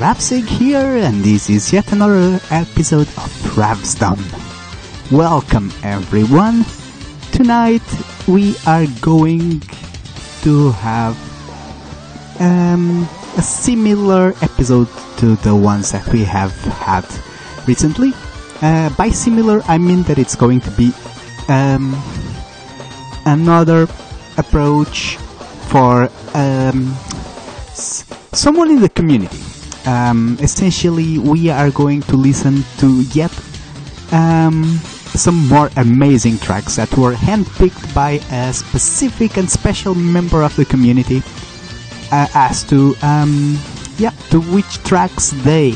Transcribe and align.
Hey, 0.00 0.06
Rapsig 0.06 0.46
here, 0.46 0.96
and 0.96 1.22
this 1.22 1.50
is 1.50 1.74
yet 1.74 1.92
another 1.92 2.40
episode 2.50 3.06
of 3.20 3.30
Ravsdom. 3.52 4.16
Welcome 5.12 5.70
everyone. 5.82 6.64
Tonight 7.32 7.82
we 8.26 8.56
are 8.66 8.86
going 9.02 9.60
to 10.40 10.72
have 10.80 11.12
um, 12.40 13.06
a 13.36 13.42
similar 13.42 14.32
episode 14.40 14.88
to 15.18 15.36
the 15.44 15.54
ones 15.54 15.92
that 15.92 16.08
we 16.08 16.24
have 16.24 16.56
had 16.80 17.04
recently. 17.68 18.14
Uh, 18.62 18.88
by 18.96 19.10
similar, 19.10 19.60
I 19.68 19.76
mean 19.76 20.02
that 20.04 20.18
it's 20.18 20.34
going 20.34 20.60
to 20.60 20.70
be 20.70 20.92
um, 21.48 21.92
another 23.26 23.82
approach 24.38 25.16
for 25.68 26.08
um, 26.32 26.94
someone 28.32 28.70
in 28.70 28.80
the 28.80 28.88
community. 28.88 29.59
Um, 29.86 30.36
essentially, 30.40 31.18
we 31.18 31.48
are 31.50 31.70
going 31.70 32.02
to 32.02 32.16
listen 32.16 32.64
to 32.78 33.02
yet 33.12 33.32
um, 34.12 34.64
some 35.14 35.48
more 35.48 35.70
amazing 35.76 36.38
tracks 36.38 36.76
that 36.76 36.94
were 36.96 37.14
handpicked 37.14 37.94
by 37.94 38.20
a 38.30 38.52
specific 38.52 39.36
and 39.36 39.50
special 39.50 39.94
member 39.94 40.42
of 40.42 40.54
the 40.56 40.64
community 40.64 41.22
uh, 42.12 42.26
as 42.34 42.62
to 42.64 42.94
um, 43.02 43.58
yeah 43.98 44.10
to 44.30 44.40
which 44.40 44.78
tracks 44.84 45.30
they 45.42 45.74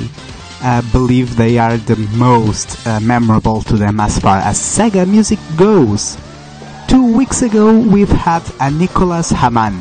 uh, 0.62 0.82
believe 0.92 1.36
they 1.36 1.58
are 1.58 1.76
the 1.76 1.96
most 2.16 2.86
uh, 2.86 3.00
memorable 3.00 3.60
to 3.62 3.76
them 3.76 4.00
as 4.00 4.18
far 4.18 4.38
as 4.38 4.58
Sega 4.58 5.06
music 5.08 5.38
goes. 5.56 6.16
Two 6.88 7.16
weeks 7.16 7.42
ago 7.42 7.78
we've 7.78 8.08
had 8.08 8.42
a 8.60 8.70
Nicholas 8.70 9.30
Haman. 9.30 9.74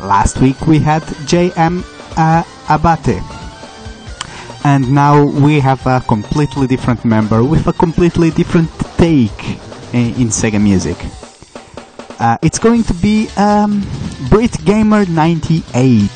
Last 0.00 0.40
week 0.40 0.60
we 0.66 0.78
had 0.78 1.02
J.M. 1.26 1.84
Uh, 2.16 2.42
Abate. 2.68 3.20
And 4.64 4.92
now 4.94 5.24
we 5.24 5.58
have 5.60 5.84
a 5.86 6.00
completely 6.00 6.66
different 6.66 7.04
member 7.04 7.42
with 7.42 7.66
a 7.66 7.72
completely 7.72 8.30
different 8.30 8.70
take 8.96 9.44
in, 9.92 10.14
in 10.20 10.28
Sega 10.28 10.62
music. 10.62 10.96
Uh, 12.20 12.38
it's 12.42 12.58
going 12.60 12.84
to 12.84 12.94
be 12.94 13.28
um, 13.36 13.82
Brit 14.30 14.52
Gamer 14.64 15.04
98, 15.06 16.08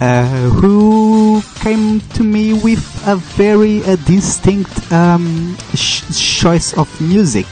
uh, 0.00 0.26
who 0.58 1.40
came 1.60 2.00
to 2.18 2.24
me 2.24 2.54
with 2.54 2.82
a 3.06 3.14
very 3.14 3.84
uh, 3.84 3.94
distinct 4.06 4.90
um, 4.92 5.56
sh- 5.74 6.02
choice 6.40 6.76
of 6.76 6.88
music, 7.00 7.46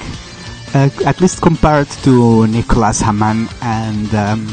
uh, 0.75 0.91
at 1.06 1.20
least 1.20 1.41
compared 1.42 1.87
to 2.03 2.47
Nicolas 2.48 3.00
Haman 3.00 3.48
and 3.62 4.12
um, 4.15 4.53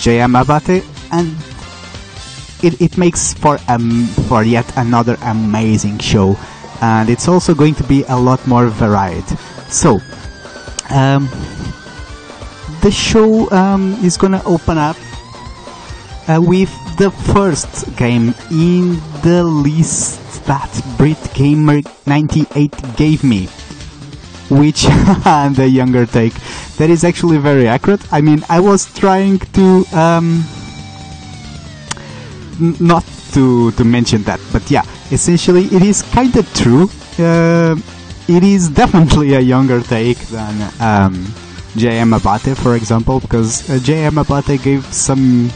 J.M. 0.00 0.34
Abate, 0.34 0.82
and 1.12 1.36
it, 2.62 2.80
it 2.80 2.98
makes 2.98 3.34
for 3.34 3.58
um, 3.68 4.06
for 4.28 4.42
yet 4.42 4.66
another 4.76 5.16
amazing 5.22 5.98
show, 5.98 6.36
and 6.80 7.08
it's 7.08 7.28
also 7.28 7.54
going 7.54 7.74
to 7.74 7.84
be 7.84 8.04
a 8.08 8.16
lot 8.16 8.44
more 8.46 8.66
varied. 8.66 9.26
So, 9.68 9.98
um, 10.90 11.28
the 12.82 12.90
show 12.90 13.50
um, 13.50 13.94
is 14.02 14.16
gonna 14.16 14.42
open 14.44 14.78
up 14.78 14.96
uh, 16.28 16.40
with 16.40 16.70
the 16.98 17.10
first 17.32 17.96
game 17.96 18.34
in 18.50 19.00
the 19.22 19.42
list 19.44 20.44
that 20.46 20.70
Brit 20.96 21.18
Gamer 21.34 21.80
98 22.06 22.96
gave 22.96 23.24
me, 23.24 23.46
which 24.48 24.82
the 25.56 25.68
younger 25.70 26.06
take 26.06 26.34
that 26.76 26.90
is 26.90 27.04
actually 27.04 27.38
very 27.38 27.68
accurate. 27.68 28.00
I 28.12 28.20
mean, 28.20 28.42
I 28.48 28.60
was 28.60 28.92
trying 28.94 29.38
to 29.38 29.84
um, 29.92 30.44
not 32.60 33.04
to 33.32 33.72
to 33.72 33.84
mention 33.84 34.22
that, 34.24 34.40
but 34.52 34.70
yeah, 34.70 34.84
essentially 35.10 35.64
it 35.66 35.82
is 35.82 36.02
kind 36.12 36.34
of 36.36 36.46
true. 36.54 36.88
Uh, 37.18 37.76
it 38.28 38.42
is 38.44 38.68
definitely 38.82 39.34
a 39.34 39.40
younger 39.40 39.80
take 39.82 40.18
than 40.28 40.54
um, 40.80 41.26
J.M. 41.76 42.12
Abate, 42.12 42.56
for 42.56 42.76
example, 42.76 43.20
because 43.20 43.68
uh, 43.70 43.78
J.M. 43.82 44.18
Abate 44.18 44.62
gave 44.62 44.84
some 44.92 45.50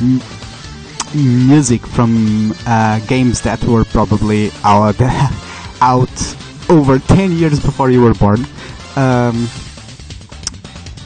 m- 0.00 0.20
music 1.14 1.86
from 1.86 2.54
uh, 2.66 2.98
games 3.06 3.40
that 3.42 3.62
were 3.64 3.84
probably 3.84 4.50
out 4.64 4.96
out 5.80 6.36
over 6.68 6.98
10 6.98 7.32
years 7.32 7.60
before 7.60 7.90
you 7.90 8.02
were 8.02 8.14
born. 8.14 8.46
Um, 8.96 9.48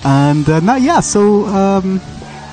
and 0.05 0.49
uh, 0.49 0.61
no, 0.61 0.77
yeah, 0.77 1.01
so 1.01 1.47
um, 1.47 2.01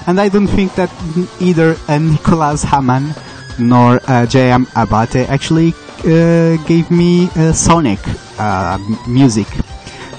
and 0.08 0.20
I 0.20 0.30
don't 0.30 0.48
think 0.48 0.76
that 0.76 0.92
either 1.40 1.76
uh, 1.88 1.98
Nicolas 1.98 2.64
Haman 2.64 3.14
nor 3.60 4.00
uh, 4.08 4.26
J.M. 4.26 4.66
Abate 4.76 5.28
actually 5.30 5.74
uh, 6.06 6.58
gave 6.66 6.90
me 6.92 7.30
uh, 7.36 7.54
Sonic 7.54 8.00
uh, 8.40 8.78
music. 9.08 9.48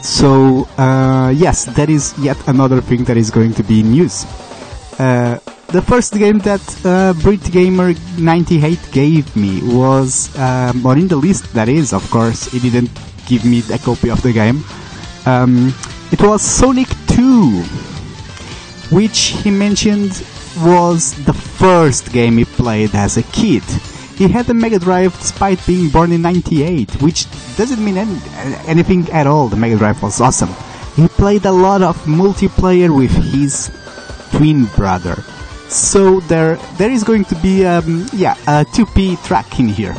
So 0.02 0.68
uh, 0.78 1.32
yes, 1.34 1.64
that 1.76 1.88
is 1.88 2.14
yet 2.18 2.36
another 2.48 2.80
thing 2.80 3.04
that 3.04 3.16
is 3.16 3.30
going 3.30 3.54
to 3.54 3.62
be 3.62 3.80
in 3.80 3.90
news. 3.92 4.24
Uh, 4.98 5.38
the 5.68 5.82
first 5.82 6.14
game 6.14 6.38
that 6.40 6.62
uh, 6.84 7.12
Brit 7.22 7.42
Gamer 7.50 7.94
98 8.18 8.78
gave 8.92 9.34
me 9.34 9.60
was, 9.74 10.30
um, 10.38 10.86
or 10.86 10.96
in 10.96 11.08
the 11.08 11.16
list 11.16 11.52
that 11.54 11.68
is, 11.68 11.92
of 11.92 12.08
course, 12.10 12.46
he 12.52 12.60
didn't 12.60 12.90
give 13.26 13.44
me 13.44 13.62
a 13.72 13.78
copy 13.78 14.10
of 14.10 14.22
the 14.22 14.32
game. 14.32 14.62
Um, 15.26 15.74
it 16.12 16.22
was 16.22 16.42
Sonic 16.42 16.86
2, 17.08 17.64
which 18.94 19.34
he 19.42 19.50
mentioned 19.50 20.24
was 20.62 21.14
the 21.24 21.32
first 21.34 22.12
game 22.12 22.38
he 22.38 22.44
played 22.44 22.94
as 22.94 23.16
a 23.16 23.24
kid. 23.24 23.64
He 24.16 24.28
had 24.28 24.48
a 24.48 24.54
Mega 24.54 24.78
Drive 24.78 25.12
despite 25.18 25.58
being 25.66 25.90
born 25.90 26.12
in 26.12 26.22
98, 26.22 27.02
which 27.02 27.26
doesn't 27.56 27.84
mean 27.84 27.96
any, 27.96 28.20
anything 28.68 29.10
at 29.10 29.26
all. 29.26 29.48
The 29.48 29.56
Mega 29.56 29.76
Drive 29.76 30.00
was 30.00 30.20
awesome. 30.20 30.50
He 30.94 31.08
played 31.08 31.44
a 31.44 31.50
lot 31.50 31.82
of 31.82 31.96
multiplayer 32.04 32.96
with 32.96 33.10
his 33.10 33.68
twin 34.30 34.66
brother. 34.76 35.16
So 35.68 36.20
there, 36.20 36.54
there 36.78 36.90
is 36.92 37.02
going 37.02 37.24
to 37.24 37.34
be, 37.42 37.66
um, 37.66 38.06
yeah, 38.12 38.36
a 38.46 38.64
2P 38.64 39.24
track 39.26 39.58
in 39.58 39.66
here. 39.66 39.96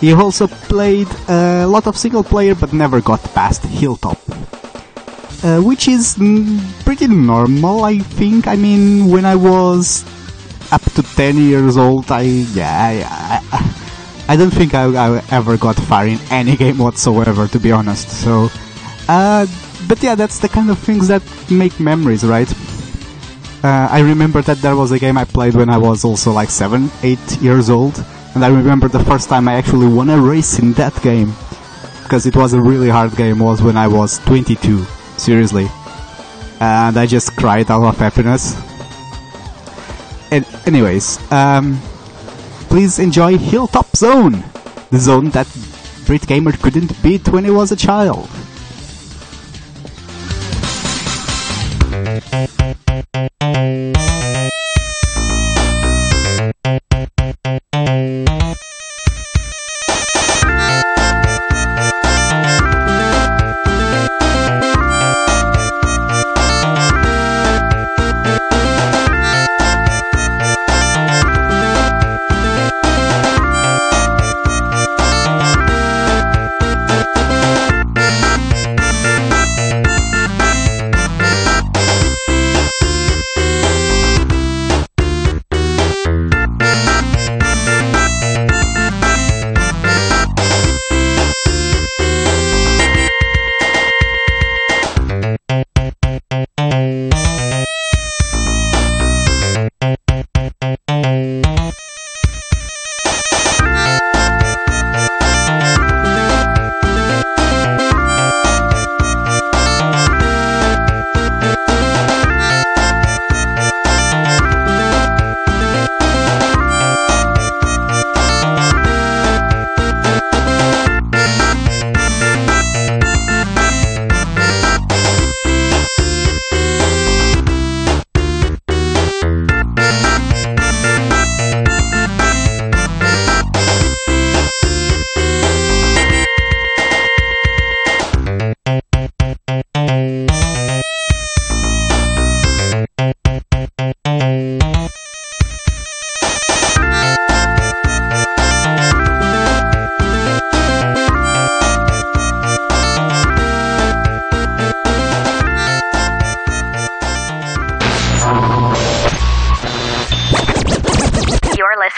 He 0.00 0.14
also 0.14 0.46
played 0.46 1.08
a 1.28 1.66
lot 1.66 1.86
of 1.86 1.98
single 1.98 2.24
player, 2.24 2.54
but 2.54 2.72
never 2.72 3.02
got 3.02 3.22
past 3.34 3.64
Hilltop, 3.64 4.18
uh, 5.42 5.60
which 5.60 5.88
is 5.88 6.16
mm, 6.16 6.60
pretty 6.84 7.06
normal, 7.06 7.84
I 7.84 7.98
think. 7.98 8.46
I 8.46 8.56
mean, 8.56 9.08
when 9.10 9.24
I 9.24 9.36
was 9.36 10.04
up 10.72 10.82
to 10.94 11.02
10 11.02 11.36
years 11.38 11.76
old, 11.76 12.10
I 12.10 12.22
yeah, 12.22 12.70
I, 12.70 13.40
I, 13.52 14.34
I 14.34 14.36
don't 14.36 14.50
think 14.50 14.74
I, 14.74 14.86
I 14.86 15.22
ever 15.30 15.56
got 15.56 15.76
far 15.76 16.06
in 16.06 16.18
any 16.30 16.56
game 16.62 16.78
whatsoever, 16.78 17.46
to 17.48 17.58
be 17.60 17.72
honest. 17.72 18.08
So, 18.10 18.48
uh, 19.08 19.46
but 19.88 20.02
yeah, 20.02 20.14
that's 20.14 20.38
the 20.38 20.48
kind 20.48 20.70
of 20.70 20.78
things 20.78 21.08
that 21.08 21.22
make 21.50 21.78
memories, 21.78 22.24
right? 22.24 22.50
Uh, 23.62 23.88
I 23.90 24.00
remember 24.00 24.42
that 24.42 24.58
there 24.58 24.76
was 24.76 24.92
a 24.92 24.98
game 24.98 25.16
I 25.16 25.24
played 25.24 25.54
when 25.54 25.70
I 25.70 25.78
was 25.78 26.04
also 26.04 26.32
like 26.32 26.50
seven, 26.50 26.90
eight 27.02 27.40
years 27.40 27.70
old, 27.70 28.04
and 28.34 28.44
I 28.44 28.48
remember 28.48 28.88
the 28.88 29.02
first 29.04 29.28
time 29.28 29.48
I 29.48 29.54
actually 29.54 29.88
won 29.88 30.10
a 30.10 30.20
race 30.20 30.58
in 30.58 30.72
that 30.74 30.94
game 31.02 31.32
because 32.02 32.26
it 32.26 32.36
was 32.36 32.52
a 32.52 32.60
really 32.60 32.88
hard 32.88 33.16
game. 33.16 33.38
Was 33.38 33.62
when 33.62 33.76
I 33.76 33.88
was 33.88 34.18
22, 34.20 34.86
seriously, 35.18 35.68
and 36.60 36.96
I 36.96 37.06
just 37.06 37.36
cried 37.36 37.70
out 37.70 37.84
of 37.84 37.98
happiness. 37.98 38.54
And 40.30 40.46
anyways, 40.66 41.18
um, 41.32 41.80
please 42.68 42.98
enjoy 42.98 43.38
Hilltop 43.38 43.96
Zone, 43.96 44.44
the 44.90 44.98
zone 44.98 45.30
that 45.30 45.46
Brit 46.06 46.26
Gamer 46.26 46.52
couldn't 46.52 47.00
beat 47.02 47.28
when 47.28 47.44
he 47.44 47.50
was 47.50 47.72
a 47.72 47.76
child. 47.76 48.28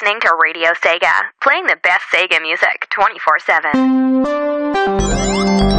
Listening 0.08 0.22
to 0.22 0.32
Radio 0.43 0.72
Sega, 0.72 1.12
playing 1.43 1.66
the 1.66 1.76
best 1.82 2.05
Sega 2.10 2.40
music 2.40 2.88
24 2.90 3.38
7. 3.40 5.77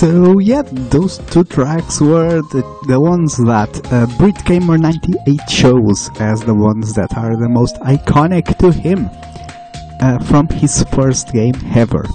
So 0.00 0.38
yeah, 0.38 0.62
those 0.64 1.18
two 1.30 1.44
tracks 1.44 2.00
were 2.00 2.40
the, 2.40 2.64
the 2.88 2.98
ones 2.98 3.36
that 3.36 3.68
uh, 3.92 4.06
Brit 4.16 4.42
Gamer 4.46 4.78
98 4.78 5.40
chose 5.46 6.08
as 6.18 6.40
the 6.40 6.54
ones 6.54 6.94
that 6.94 7.18
are 7.18 7.36
the 7.36 7.50
most 7.50 7.76
iconic 7.82 8.56
to 8.60 8.72
him 8.72 9.10
uh, 10.00 10.18
from 10.20 10.48
his 10.48 10.82
first 10.94 11.34
game 11.34 11.52
ever. 11.74 12.06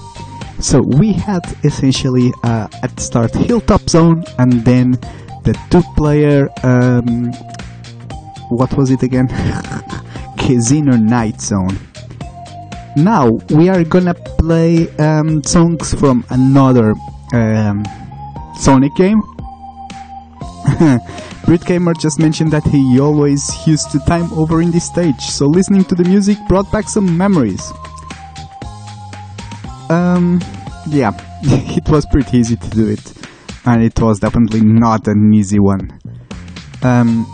So 0.60 0.82
we 0.82 1.14
had 1.14 1.46
essentially 1.64 2.34
uh, 2.42 2.68
at 2.82 3.00
start 3.00 3.36
Hilltop 3.36 3.88
Zone 3.88 4.24
and 4.40 4.66
then 4.66 4.94
the 5.44 5.56
two-player 5.70 6.50
um, 6.64 7.32
what 8.50 8.76
was 8.76 8.90
it 8.90 9.04
again? 9.04 9.28
Casino 10.40 10.98
Night 10.98 11.40
Zone. 11.40 11.78
Now 12.98 13.30
we 13.52 13.70
are 13.70 13.84
gonna 13.84 14.16
play 14.16 14.90
um, 14.98 15.44
songs 15.44 15.94
from 15.94 16.26
another 16.32 16.96
um, 17.34 17.84
Sonic 18.56 18.96
game. 18.96 19.22
Brit 21.46 21.64
Gamer 21.64 21.94
just 21.94 22.20
mentioned 22.20 22.52
that 22.52 22.64
he 22.66 23.00
always 23.00 23.52
used 23.68 23.92
to 23.92 24.00
time 24.00 24.32
over 24.34 24.62
in 24.62 24.72
this 24.72 24.86
stage, 24.86 25.22
so 25.22 25.46
listening 25.46 25.84
to 25.86 25.96
the 25.96 26.04
music 26.04 26.38
brought 26.48 26.72
back 26.72 26.90
some 26.90 27.16
memories. 27.16 27.72
Um, 29.90 30.42
yeah, 30.88 31.12
it 31.44 31.88
was 31.88 32.06
pretty 32.08 32.40
easy 32.40 32.56
to 32.56 32.70
do 32.72 32.90
it, 32.90 33.14
and 33.66 33.84
it 33.84 34.00
was 34.00 34.20
definitely 34.20 34.62
not 34.62 35.08
an 35.08 35.34
easy 35.34 35.60
one. 35.60 36.00
Um, 36.82 37.32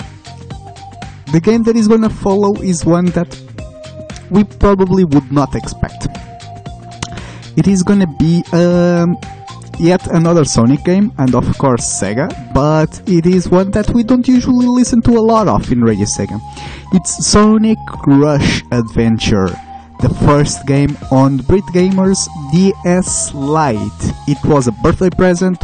the 1.32 1.40
game 1.40 1.64
that 1.64 1.78
is 1.78 1.88
gonna 1.88 2.10
follow 2.10 2.54
is 2.62 2.86
one 2.86 3.06
that 3.08 3.40
we 4.30 4.44
probably 4.44 5.06
would 5.06 5.32
not 5.32 5.56
expect. 5.56 6.08
It 7.56 7.68
is 7.68 7.84
gonna 7.84 8.08
be 8.20 8.44
um, 8.52 9.16
yet 9.82 10.06
another 10.12 10.46
Sonic 10.46 10.84
game, 10.84 11.12
and 11.18 11.34
of 11.34 11.58
course 11.58 11.82
Sega, 11.82 12.30
but 12.54 13.02
it 13.10 13.26
is 13.26 13.50
one 13.50 13.72
that 13.72 13.90
we 13.90 14.04
don't 14.04 14.28
usually 14.28 14.68
listen 14.68 15.02
to 15.02 15.18
a 15.18 15.24
lot 15.34 15.48
of 15.48 15.72
in 15.72 15.84
Radio 15.84 16.06
Sega. 16.06 16.40
It's 16.94 17.26
Sonic 17.26 17.80
Rush 18.06 18.62
Adventure, 18.72 19.50
the 20.00 20.10
first 20.26 20.68
game 20.68 20.96
on 21.10 21.38
Brit 21.38 21.64
Gamer's 21.74 22.30
DS 22.52 23.34
Lite. 23.34 24.04
It 24.28 24.38
was 24.46 24.68
a 24.68 24.72
birthday 24.84 25.10
present 25.10 25.58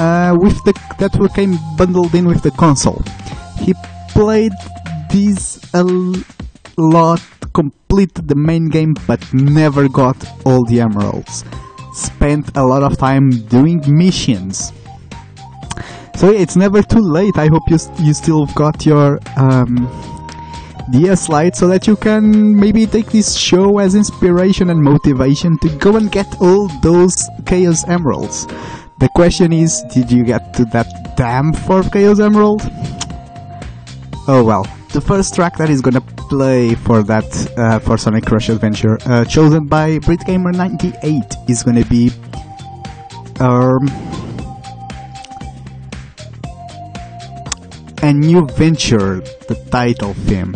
uh, 0.00 0.34
with 0.40 0.56
the 0.64 0.72
that 0.98 1.12
came 1.34 1.58
bundled 1.76 2.14
in 2.14 2.26
with 2.26 2.42
the 2.42 2.52
console. 2.52 3.02
He 3.60 3.74
played 4.08 4.52
this 5.10 5.60
a 5.74 5.84
lot, 6.78 7.20
completed 7.52 8.28
the 8.28 8.36
main 8.36 8.70
game, 8.70 8.94
but 9.06 9.20
never 9.34 9.88
got 9.90 10.16
all 10.46 10.64
the 10.64 10.80
emeralds 10.80 11.44
spent 11.94 12.56
a 12.56 12.64
lot 12.64 12.82
of 12.82 12.98
time 12.98 13.30
doing 13.46 13.82
missions. 13.86 14.72
So 16.16 16.30
it's 16.30 16.56
never 16.56 16.82
too 16.82 17.00
late. 17.00 17.38
I 17.38 17.46
hope 17.46 17.62
you 17.68 17.78
you 18.00 18.12
still 18.12 18.46
got 18.46 18.84
your 18.84 19.20
um, 19.36 19.86
DS 20.90 21.28
Lite 21.28 21.54
so 21.54 21.68
that 21.68 21.86
you 21.86 21.96
can 21.96 22.58
maybe 22.58 22.86
take 22.86 23.06
this 23.06 23.36
show 23.36 23.78
as 23.78 23.94
inspiration 23.94 24.70
and 24.70 24.82
motivation 24.82 25.58
to 25.58 25.68
go 25.76 25.96
and 25.96 26.10
get 26.10 26.26
all 26.40 26.68
those 26.82 27.14
Chaos 27.46 27.86
Emeralds. 27.86 28.46
The 28.98 29.08
question 29.14 29.52
is, 29.52 29.84
did 29.94 30.10
you 30.10 30.24
get 30.24 30.54
to 30.54 30.64
that 30.72 31.14
damn 31.16 31.52
fourth 31.52 31.92
Chaos 31.92 32.18
Emerald? 32.18 32.62
Oh 34.26 34.42
well. 34.44 34.66
The 34.92 35.00
first 35.00 35.34
track 35.34 35.56
that 35.58 35.68
is 35.70 35.82
gonna 35.82 36.02
play 36.28 36.74
for 36.74 37.02
that 37.02 37.24
uh, 37.56 37.78
for 37.78 37.96
Sonic 37.96 38.30
Rush 38.30 38.48
Adventure, 38.48 38.98
uh, 39.06 39.24
chosen 39.24 39.66
by 39.66 39.98
BritGamer98, 39.98 41.50
is 41.50 41.62
gonna 41.62 41.84
be 41.86 42.10
um, 43.40 43.88
a 48.02 48.12
new 48.12 48.46
venture, 48.46 49.20
the 49.48 49.54
title 49.70 50.14
theme. 50.14 50.54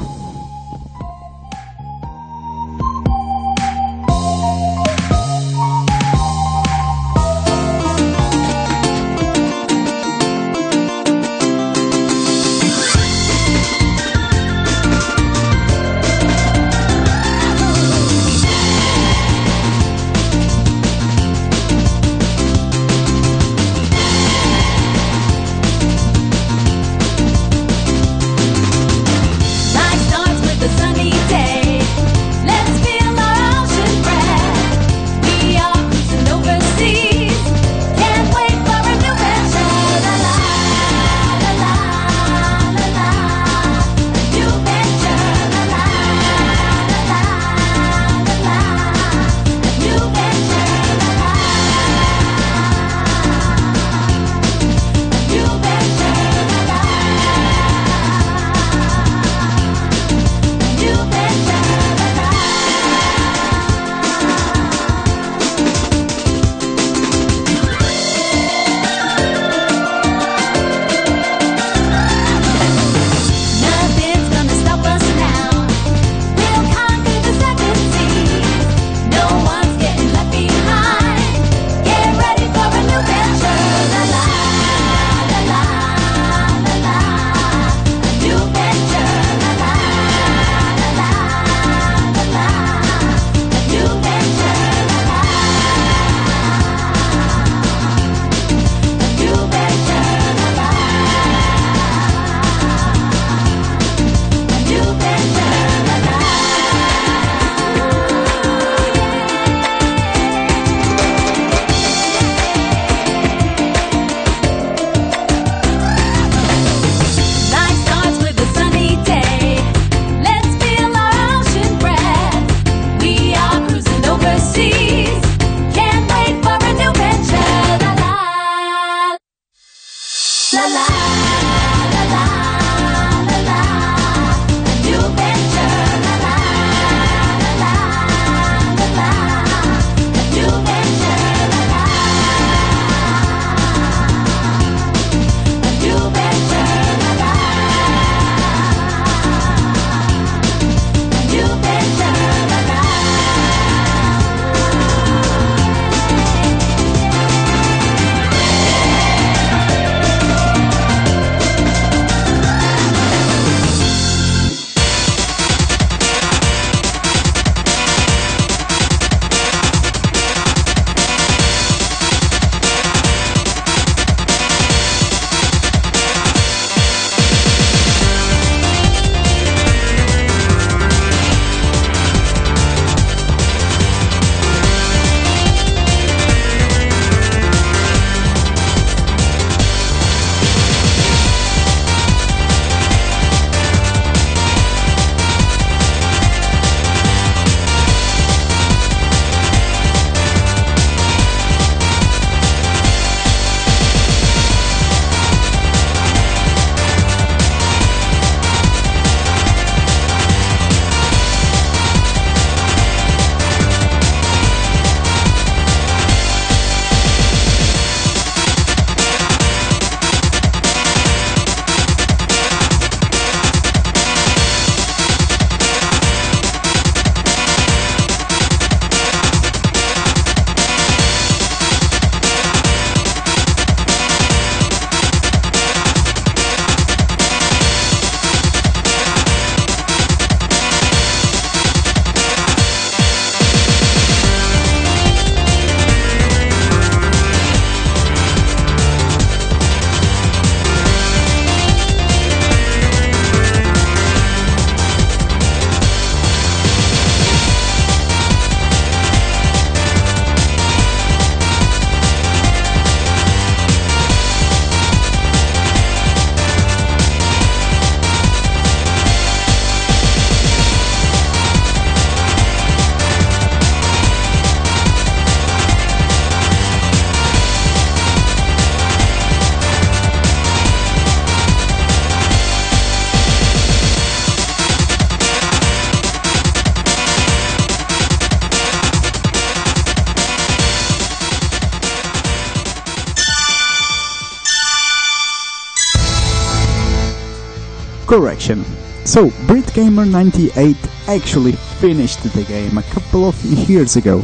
Correction. 298.12 298.62
So, 299.06 299.30
BritGamer98 299.48 300.76
actually 301.08 301.52
finished 301.52 302.22
the 302.22 302.44
game 302.44 302.76
a 302.76 302.82
couple 302.82 303.26
of 303.26 303.42
years 303.42 303.96
ago. 303.96 304.22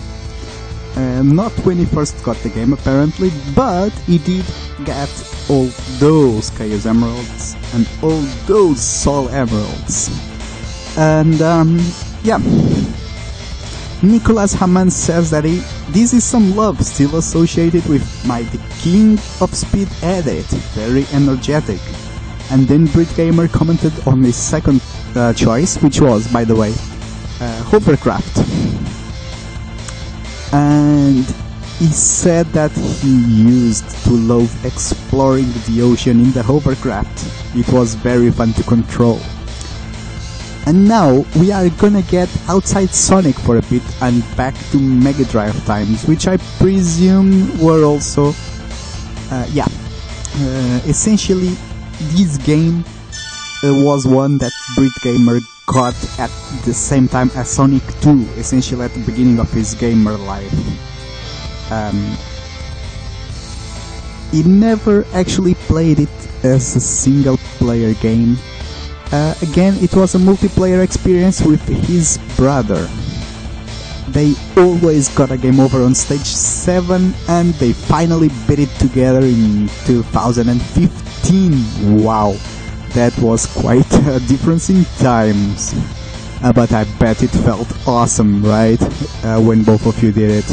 Uh, 0.95 1.23
not 1.23 1.53
when 1.65 1.79
he 1.79 1.87
first 1.87 2.23
got 2.23 2.37
the 2.43 2.51
game 2.51 2.75
apparently, 2.75 3.31
but 3.57 3.89
he 4.05 4.19
did 4.19 4.45
get 4.85 5.09
all 5.49 5.69
those 6.01 6.51
Chaos 6.51 6.85
Emeralds 6.85 7.57
and 7.73 7.89
all 8.03 8.21
those 8.45 8.79
Soul 8.79 9.31
Emeralds. 9.31 10.11
And 10.99 11.41
um, 11.41 11.81
yeah, 12.23 12.37
Nicholas 14.03 14.53
Hamann 14.53 14.91
says 14.91 15.31
that 15.31 15.45
he, 15.45 15.63
this 15.93 16.13
is 16.13 16.25
some 16.25 16.55
love 16.55 16.85
still 16.85 17.17
associated 17.17 17.87
with 17.87 18.05
my 18.27 18.43
The 18.43 18.61
King 18.81 19.13
of 19.41 19.55
Speed 19.55 19.89
edit, 20.03 20.45
very 20.77 21.07
energetic. 21.15 21.81
And 22.51 22.67
then 22.67 22.87
Brit 22.87 23.15
Gamer 23.15 23.49
commented 23.49 23.93
on 24.07 24.23
his 24.23 24.37
second 24.37 24.83
uh, 25.15 25.33
choice, 25.35 25.77
which 25.83 26.01
was, 26.01 26.33
by 26.33 26.45
the 26.45 26.57
way, 26.57 26.71
uh, 27.41 27.63
Hovercraft. 27.65 28.39
And 30.53 31.27
he 31.79 31.87
said 31.87 32.47
that 32.47 32.73
he 32.73 33.15
used 33.45 33.89
to 34.05 34.11
love 34.11 34.51
exploring 34.65 35.47
the 35.69 35.83
ocean 35.83 36.21
in 36.21 36.33
the 36.33 36.43
hovercraft. 36.43 37.25
It 37.55 37.69
was 37.73 37.95
very 37.95 38.33
fun 38.33 38.53
to 38.55 38.63
control. 38.65 39.21
And 40.67 40.89
now 40.89 41.25
we 41.37 41.53
are 41.53 41.69
gonna 41.71 42.03
get 42.03 42.29
outside 42.49 42.91
Sonic 42.91 43.37
for 43.37 43.59
a 43.59 43.63
bit 43.63 43.83
and 44.03 44.25
back 44.37 44.55
to 44.73 44.79
Mega 44.79 45.25
Drive 45.27 45.55
times, 45.67 46.05
which 46.07 46.27
I 46.27 46.39
presume 46.59 47.59
were 47.61 47.85
also, 47.85 48.35
uh, 49.31 49.47
yeah, 49.53 49.69
uh, 50.37 50.81
essentially 50.85 51.57
this 51.99 52.39
game 52.39 52.85
uh, 53.65 53.75
was 53.85 54.07
one 54.07 54.39
that 54.39 54.53
Brit 54.77 54.93
Gamer 55.03 55.41
got 55.67 55.95
at 56.19 56.31
the 56.65 56.73
same 56.73 57.09
time 57.09 57.31
as 57.35 57.51
Sonic 57.51 57.83
2, 58.01 58.27
essentially 58.37 58.85
at 58.85 58.93
the 58.93 59.05
beginning 59.05 59.39
of 59.39 59.51
his 59.53 59.75
gamer 59.75 60.17
life. 60.17 60.53
Um, 61.71 62.17
he 64.31 64.43
never 64.43 65.05
actually 65.13 65.55
played 65.55 66.01
it 66.01 66.45
as 66.45 66.77
a 66.77 66.81
single 66.81 67.37
player 67.59 67.95
game. 67.95 68.37
Uh, 69.11 69.35
again, 69.43 69.75
it 69.81 69.95
was 69.95 70.15
a 70.15 70.19
multiplayer 70.19 70.83
experience 70.83 71.43
with 71.43 71.67
his 71.87 72.19
brother. 72.37 72.89
They 74.09 74.35
always 74.57 75.09
got 75.15 75.31
a 75.31 75.37
game 75.37 75.61
over 75.61 75.83
on 75.83 75.95
stage 75.95 76.25
7 76.25 77.15
and 77.29 77.55
they 77.55 77.73
finally 77.73 78.31
beat 78.47 78.61
it 78.61 78.71
together 78.79 79.21
in 79.21 79.69
2015. 79.85 80.98
Wow, 81.31 82.37
that 82.95 83.17
was 83.19 83.47
quite 83.47 83.93
a 84.09 84.19
difference 84.21 84.71
in 84.71 84.85
times. 84.99 85.75
Uh, 86.43 86.53
but 86.53 86.73
I 86.73 86.85
bet 86.99 87.23
it 87.23 87.31
felt 87.31 87.69
awesome, 87.87 88.43
right? 88.43 88.81
Uh, 89.25 89.41
when 89.41 89.63
both 89.63 89.87
of 89.87 90.03
you 90.03 90.13
did 90.13 90.45
it. 90.45 90.49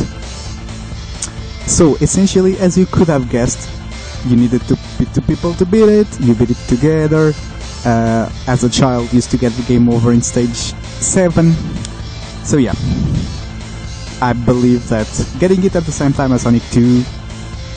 So 1.67 1.95
essentially, 1.95 2.57
as 2.59 2.77
you 2.77 2.85
could 2.87 3.07
have 3.07 3.29
guessed, 3.29 3.69
you 4.25 4.35
needed 4.35 4.61
to 4.63 4.77
beat 4.99 5.13
two 5.13 5.21
people 5.21 5.53
to 5.53 5.65
beat 5.65 5.87
it. 5.87 6.07
You 6.19 6.35
beat 6.35 6.49
it 6.49 6.57
together. 6.67 7.33
Uh, 7.85 8.29
as 8.47 8.63
a 8.63 8.69
child, 8.69 9.13
used 9.13 9.31
to 9.31 9.37
get 9.37 9.53
the 9.53 9.63
game 9.63 9.87
over 9.89 10.11
in 10.11 10.21
stage 10.21 10.73
seven. 10.99 11.53
So 12.43 12.57
yeah, 12.57 12.73
I 14.21 14.33
believe 14.33 14.89
that 14.89 15.07
getting 15.39 15.63
it 15.63 15.75
at 15.75 15.83
the 15.83 15.91
same 15.91 16.13
time 16.13 16.31
as 16.31 16.41
Sonic 16.41 16.63
2, 16.71 17.03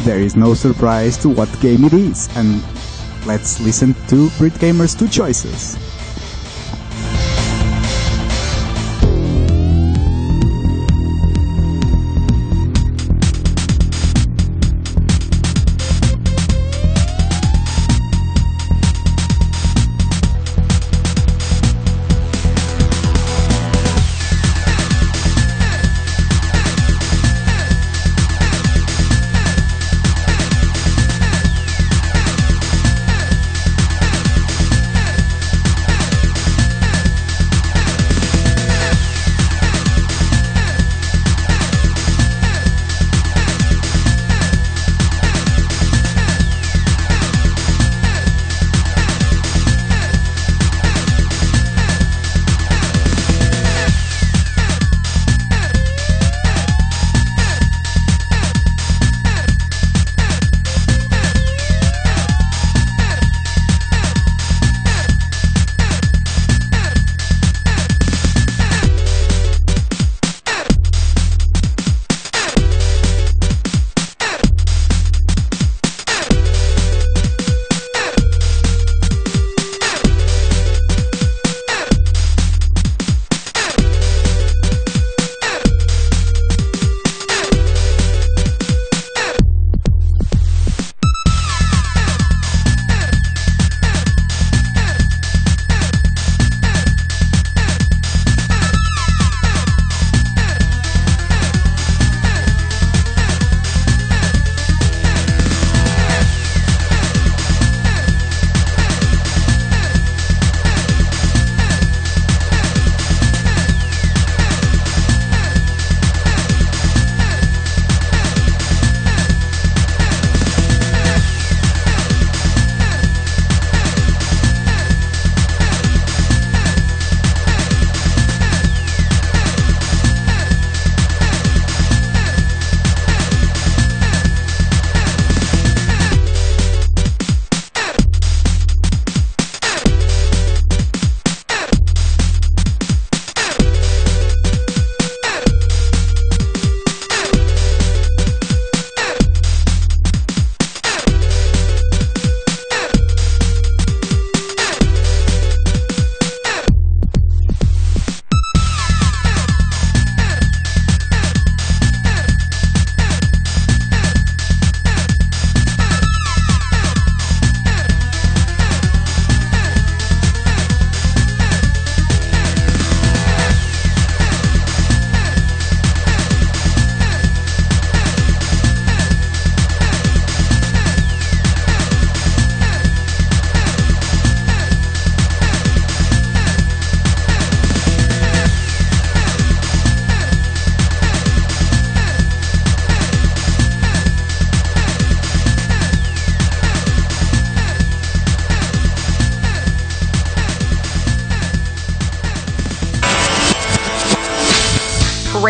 there 0.02 0.18
is 0.18 0.37
no 0.37 0.54
surprise 0.54 1.16
to 1.18 1.28
what 1.28 1.48
game 1.61 1.84
it 1.84 1.92
is. 1.92 2.28
And 2.37 2.62
let's 3.26 3.61
listen 3.61 3.94
to 4.09 4.31
Brit 4.38 4.59
Gamer's 4.59 4.94
two 4.94 5.09
choices. 5.09 5.88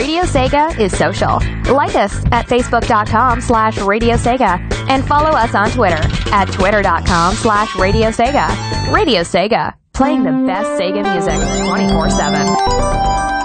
Sega 0.06 0.78
is 0.78 0.96
social. 0.96 1.40
Like 1.74 1.94
us 1.94 2.24
at 2.26 2.46
facebook.com 2.46 3.40
slash 3.40 3.78
Radio 3.78 4.16
Sega 4.16 4.58
and 4.88 5.04
follow 5.06 5.30
us 5.30 5.54
on 5.54 5.70
Twitter 5.70 6.00
at 6.32 6.46
twitter.com 6.52 7.34
slash 7.34 7.74
Radio 7.76 8.08
Sega. 8.11 8.92
Radio 8.92 9.22
Sega, 9.22 9.74
playing 9.92 10.24
the 10.24 10.32
best 10.46 10.70
Sega 10.80 11.02
music 11.02 11.66
24 11.66 12.11
7. 12.11 13.38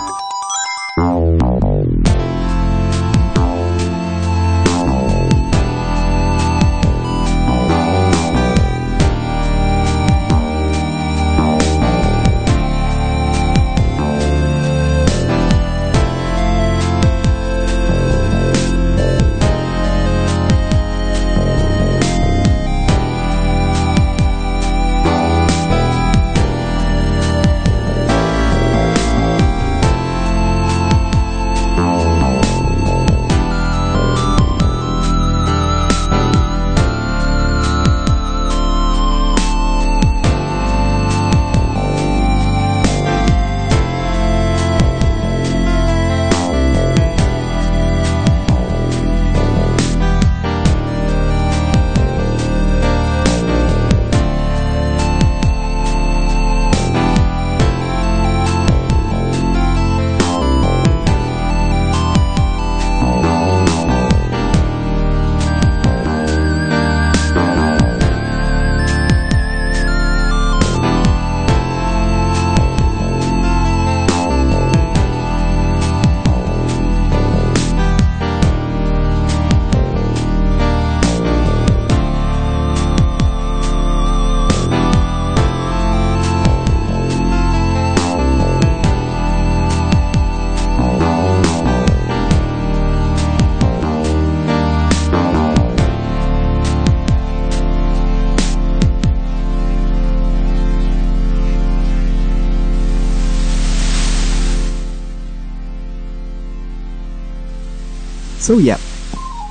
So 108.43 108.57
yeah. 108.57 108.75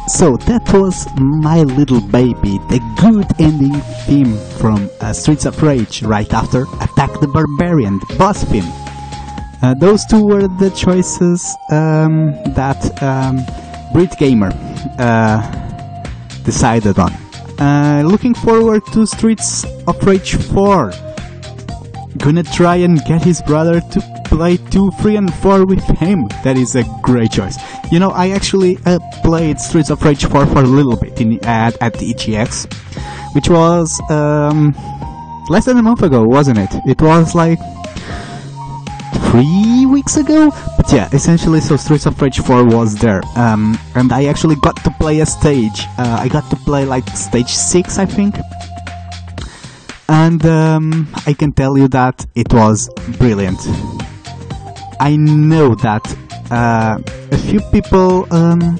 So 0.06 0.36
that 0.36 0.70
was 0.74 1.08
My 1.16 1.62
Little 1.62 2.02
Baby, 2.02 2.58
the 2.68 2.78
good 3.00 3.24
ending 3.40 3.80
theme 4.04 4.36
from 4.58 4.90
uh, 5.00 5.14
Streets 5.14 5.46
of 5.46 5.62
Rage 5.62 6.02
right 6.02 6.30
after 6.30 6.64
Attack 6.82 7.18
the 7.20 7.28
Barbarian, 7.28 8.00
the 8.00 8.16
boss 8.18 8.44
theme. 8.44 8.70
Uh, 9.62 9.72
those 9.72 10.04
two 10.04 10.22
were 10.22 10.46
the 10.46 10.68
choices 10.76 11.56
um, 11.70 12.32
that 12.52 13.02
um, 13.02 13.40
Brit 13.94 14.14
Gamer 14.18 14.52
uh, 14.98 15.40
decided 16.44 16.98
on. 16.98 17.14
Uh, 17.58 18.02
looking 18.04 18.34
forward 18.34 18.84
to 18.92 19.06
Streets 19.06 19.64
of 19.86 20.04
Rage 20.04 20.34
4. 20.34 20.92
Gonna 22.18 22.42
try 22.42 22.76
and 22.76 23.02
get 23.06 23.22
his 23.22 23.40
brother 23.40 23.80
to 23.80 24.22
play 24.26 24.58
2, 24.58 24.90
3 25.00 25.16
and 25.16 25.32
4 25.32 25.64
with 25.64 25.84
him. 25.98 26.28
That 26.44 26.58
is 26.58 26.76
a 26.76 26.84
great 27.02 27.32
choice. 27.32 27.56
You 27.92 27.98
know, 27.98 28.10
I 28.10 28.30
actually 28.30 28.78
uh, 28.86 28.98
played 29.22 29.60
Streets 29.60 29.90
of 29.90 30.02
Rage 30.02 30.24
4 30.24 30.46
for 30.46 30.60
a 30.60 30.62
little 30.62 30.96
bit 30.96 31.20
in, 31.20 31.44
at, 31.44 31.76
at 31.82 31.92
the 31.92 32.14
EGX, 32.14 32.72
which 33.34 33.50
was 33.50 34.00
um, 34.08 34.72
less 35.50 35.66
than 35.66 35.76
a 35.76 35.82
month 35.82 36.02
ago, 36.02 36.24
wasn't 36.24 36.58
it? 36.58 36.70
It 36.86 37.02
was 37.02 37.34
like 37.34 37.58
three 39.30 39.84
weeks 39.84 40.16
ago. 40.16 40.50
But 40.78 40.90
yeah, 40.90 41.10
essentially, 41.12 41.60
so 41.60 41.76
Streets 41.76 42.06
of 42.06 42.18
Rage 42.22 42.38
4 42.38 42.64
was 42.64 42.94
there, 42.94 43.20
um, 43.36 43.78
and 43.94 44.10
I 44.10 44.24
actually 44.24 44.56
got 44.56 44.82
to 44.84 44.90
play 44.92 45.20
a 45.20 45.26
stage. 45.26 45.84
Uh, 45.98 46.16
I 46.18 46.28
got 46.28 46.48
to 46.48 46.56
play 46.56 46.86
like 46.86 47.06
stage 47.08 47.50
six, 47.50 47.98
I 47.98 48.06
think. 48.06 48.36
And 50.08 50.42
um, 50.46 51.12
I 51.26 51.34
can 51.34 51.52
tell 51.52 51.76
you 51.76 51.88
that 51.88 52.24
it 52.34 52.54
was 52.54 52.88
brilliant. 53.18 53.60
I 54.98 55.16
know 55.16 55.74
that 55.74 56.21
uh, 56.52 56.98
a 57.30 57.38
few 57.38 57.60
people 57.72 58.26
um, 58.32 58.78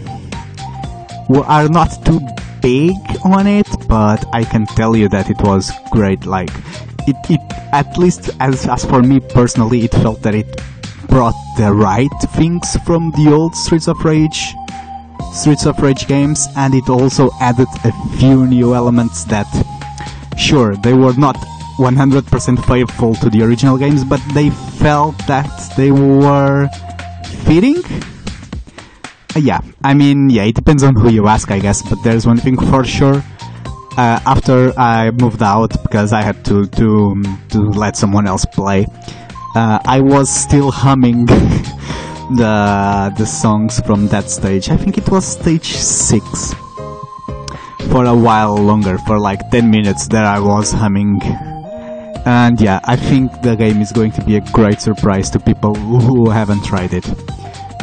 are 1.47 1.69
not 1.69 1.89
too 2.05 2.21
big 2.61 2.95
on 3.25 3.47
it, 3.47 3.67
but 3.89 4.23
I 4.35 4.45
can 4.45 4.67
tell 4.67 4.95
you 4.95 5.09
that 5.09 5.31
it 5.31 5.41
was 5.41 5.73
great. 5.91 6.27
Like 6.27 6.51
it, 7.09 7.17
it 7.31 7.41
at 7.73 7.97
least 7.97 8.31
as 8.41 8.69
as 8.69 8.85
for 8.85 9.03
me 9.03 9.21
personally, 9.21 9.85
it 9.85 9.93
felt 9.93 10.21
that 10.23 10.35
it 10.35 10.61
brought 11.09 11.35
the 11.57 11.73
right 11.73 12.13
things 12.37 12.77
from 12.85 13.11
the 13.13 13.33
old 13.33 13.57
Streets 13.57 13.89
of 13.89 14.05
Rage, 14.05 14.55
Streets 15.33 15.65
of 15.65 15.81
Rage 15.81 16.07
games, 16.07 16.49
and 16.57 16.75
it 16.75 16.91
also 16.91 17.31
added 17.41 17.69
a 17.85 17.93
few 18.19 18.47
new 18.47 18.75
elements 18.75 19.25
that, 19.25 19.49
sure, 20.37 20.77
they 20.77 20.93
were 20.93 21.15
not 21.15 21.37
100% 21.79 22.65
faithful 22.67 23.15
to 23.17 23.31
the 23.31 23.43
original 23.43 23.79
games, 23.79 24.05
but 24.05 24.21
they 24.35 24.51
felt 24.51 25.17
that 25.27 25.51
they 25.77 25.91
were 25.91 26.69
fitting. 27.45 27.83
Uh, 29.35 29.41
yeah, 29.41 29.61
I 29.83 29.95
mean, 29.95 30.31
yeah, 30.31 30.45
it 30.45 30.55
depends 30.55 30.83
on 30.83 30.95
who 30.95 31.11
you 31.11 31.27
ask, 31.27 31.51
I 31.51 31.59
guess, 31.59 31.83
but 31.83 31.99
there's 32.05 32.27
one 32.27 32.37
thing 32.39 32.57
for 32.57 32.85
sure. 32.85 33.23
Uh, 33.97 34.21
after 34.25 34.73
I 34.79 35.11
moved 35.11 35.43
out 35.43 35.71
because 35.83 36.13
I 36.13 36.23
had 36.23 36.45
to 36.47 36.67
to 36.67 37.23
to 37.51 37.61
let 37.77 37.97
someone 37.97 38.27
else 38.27 38.45
play, 38.47 38.87
uh, 39.55 39.79
I 39.85 40.01
was 40.01 40.31
still 40.31 40.71
humming 40.71 41.27
the 42.41 43.13
the 43.19 43.27
songs 43.27 43.81
from 43.81 44.09
that 44.09 44.31
stage. 44.31 44.71
I 44.71 44.77
think 44.77 44.97
it 44.97 45.09
was 45.11 45.27
stage 45.27 45.77
six. 45.77 46.55
For 47.91 48.07
a 48.07 48.17
while 48.17 48.57
longer, 48.57 48.97
for 49.07 49.19
like 49.19 49.51
ten 49.51 49.71
minutes, 49.71 50.09
there 50.09 50.25
I 50.25 50.41
was 50.41 50.73
humming. 50.73 51.21
And 52.25 52.61
yeah, 52.61 52.81
I 52.85 52.97
think 52.97 53.43
the 53.43 53.57
game 53.57 53.81
is 53.81 53.91
going 53.93 54.13
to 54.13 54.25
be 54.25 54.37
a 54.37 54.41
great 54.53 54.81
surprise 54.81 55.29
to 55.31 55.41
people 55.41 55.75
who 55.75 56.31
haven't 56.31 56.65
tried 56.65 56.95
it. 56.95 57.05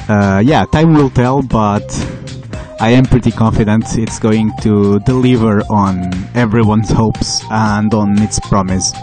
Uh, 0.10 0.42
yeah, 0.44 0.66
time 0.66 0.94
will 0.94 1.10
tell, 1.10 1.42
but 1.42 1.86
I 2.80 2.92
am 2.92 3.06
pretty 3.06 3.32
confident 3.32 3.98
it's 3.98 4.20
going 4.20 4.54
to 4.62 5.00
deliver 5.02 5.62
on 5.70 6.14
everyone's 6.36 6.90
hopes 6.90 7.44
and 7.52 7.94
on 7.94 8.22
its 8.22 8.40
promise. 8.40 8.94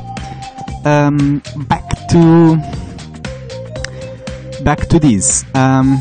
Um, 0.84 1.42
back 1.68 1.84
to 2.08 2.56
back 4.64 4.88
to 4.88 4.98
this. 4.98 5.44
Um, 5.54 6.00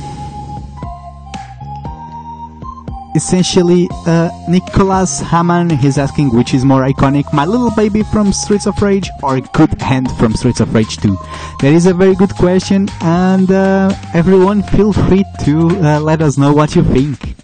essentially, 3.15 3.87
uh, 4.05 4.29
Nicholas 4.47 5.21
Hamann 5.21 5.71
is 5.83 5.97
asking 5.97 6.35
which 6.35 6.53
is 6.53 6.65
more 6.65 6.81
iconic, 6.81 7.31
My 7.33 7.45
Little 7.45 7.71
Baby 7.71 8.03
from 8.03 8.33
Streets 8.33 8.67
of 8.67 8.79
Rage 8.81 9.09
or 9.23 9.39
Good 9.39 9.81
Hand 9.81 10.11
from 10.17 10.33
Streets 10.33 10.59
of 10.59 10.75
Rage 10.75 10.97
2? 10.97 11.17
That 11.61 11.71
is 11.73 11.85
a 11.85 11.93
very 11.93 12.13
good 12.13 12.35
question, 12.35 12.89
and 13.01 13.49
uh, 13.49 13.95
everyone 14.13 14.61
feel 14.63 14.91
free 14.91 15.23
to 15.45 15.69
uh, 15.69 15.99
let 16.01 16.21
us 16.21 16.37
know 16.37 16.53
what 16.53 16.75
you 16.75 16.83
think. 16.83 17.35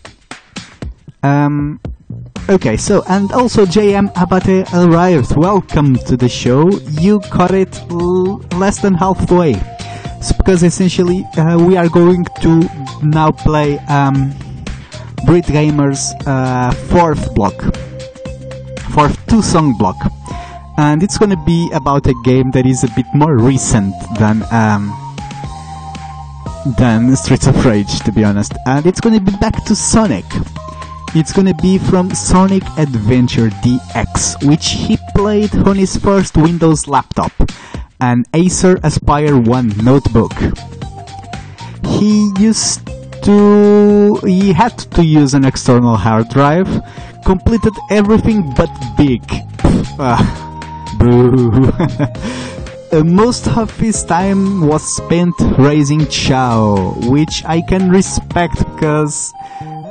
Um, 1.23 1.79
okay, 2.49 2.75
so, 2.75 3.03
and 3.07 3.31
also 3.31 3.65
JM 3.65 4.11
Abate 4.21 4.67
arrived. 4.73 5.37
Welcome 5.37 5.95
to 5.95 6.17
the 6.17 6.29
show. 6.29 6.69
You 6.99 7.21
caught 7.21 7.51
it 7.51 7.79
l- 7.89 8.39
less 8.57 8.81
than 8.81 8.93
halfway. 8.93 9.53
So, 10.21 10.35
because 10.37 10.63
essentially, 10.63 11.25
uh, 11.37 11.57
we 11.57 11.77
are 11.77 11.89
going 11.89 12.25
to 12.41 12.69
now 13.01 13.31
play 13.31 13.79
um, 13.87 14.33
Brit 15.25 15.45
Gamer's 15.45 16.13
uh, 16.25 16.71
fourth 16.89 17.33
block, 17.35 17.55
fourth 18.93 19.17
two 19.27 19.41
song 19.41 19.77
block. 19.77 19.95
And 20.77 21.03
it's 21.03 21.17
gonna 21.17 21.41
be 21.45 21.69
about 21.73 22.07
a 22.07 22.13
game 22.23 22.51
that 22.51 22.65
is 22.65 22.83
a 22.83 22.89
bit 22.95 23.05
more 23.13 23.37
recent 23.37 23.93
than 24.17 24.43
um, 24.51 24.89
than 26.77 27.15
Streets 27.15 27.47
of 27.47 27.65
Rage, 27.65 27.99
to 28.01 28.11
be 28.11 28.23
honest. 28.23 28.53
And 28.65 28.85
it's 28.85 28.99
gonna 28.99 29.19
be 29.19 29.31
back 29.37 29.63
to 29.65 29.75
Sonic. 29.75 30.25
It's 31.13 31.33
gonna 31.33 31.53
be 31.55 31.77
from 31.77 32.09
Sonic 32.11 32.63
Adventure 32.77 33.49
DX, 33.61 34.47
which 34.47 34.69
he 34.71 34.97
played 35.15 35.53
on 35.67 35.75
his 35.75 35.97
first 35.97 36.37
Windows 36.37 36.87
laptop, 36.87 37.33
an 37.99 38.23
Acer 38.33 38.79
Aspire 38.83 39.37
1 39.37 39.83
notebook. 39.83 40.33
He 41.85 42.31
used 42.39 42.89
to. 43.23 44.15
he 44.25 44.53
had 44.53 44.77
to 44.95 45.03
use 45.03 45.33
an 45.33 45.45
external 45.45 45.95
hard 45.95 46.29
drive, 46.29 46.69
completed 47.25 47.73
everything 47.89 48.53
but 48.55 48.69
big. 48.97 49.23
Ah, 49.99 50.21
boo. 50.99 51.71
Uh, 52.91 53.05
most 53.05 53.47
of 53.55 53.71
his 53.79 54.03
time 54.03 54.67
was 54.67 54.83
spent 54.97 55.33
raising 55.57 56.05
Chao, 56.07 56.91
which 57.07 57.41
I 57.45 57.61
can 57.61 57.89
respect 57.89 58.57
because, 58.57 59.31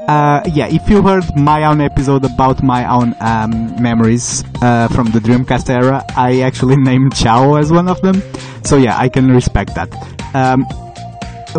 uh, 0.06 0.42
yeah, 0.52 0.66
if 0.68 0.86
you 0.90 1.00
heard 1.00 1.24
my 1.34 1.64
own 1.64 1.80
episode 1.80 2.26
about 2.26 2.62
my 2.62 2.84
own 2.84 3.16
um, 3.20 3.82
memories 3.82 4.44
uh, 4.60 4.88
from 4.88 5.06
the 5.12 5.18
Dreamcast 5.18 5.70
era, 5.70 6.04
I 6.14 6.42
actually 6.42 6.76
named 6.90 7.16
Chao 7.16 7.54
as 7.54 7.72
one 7.72 7.88
of 7.88 8.02
them. 8.02 8.20
So 8.64 8.76
yeah, 8.76 8.98
I 8.98 9.08
can 9.08 9.30
respect 9.30 9.74
that. 9.76 9.88
Um, 10.34 10.66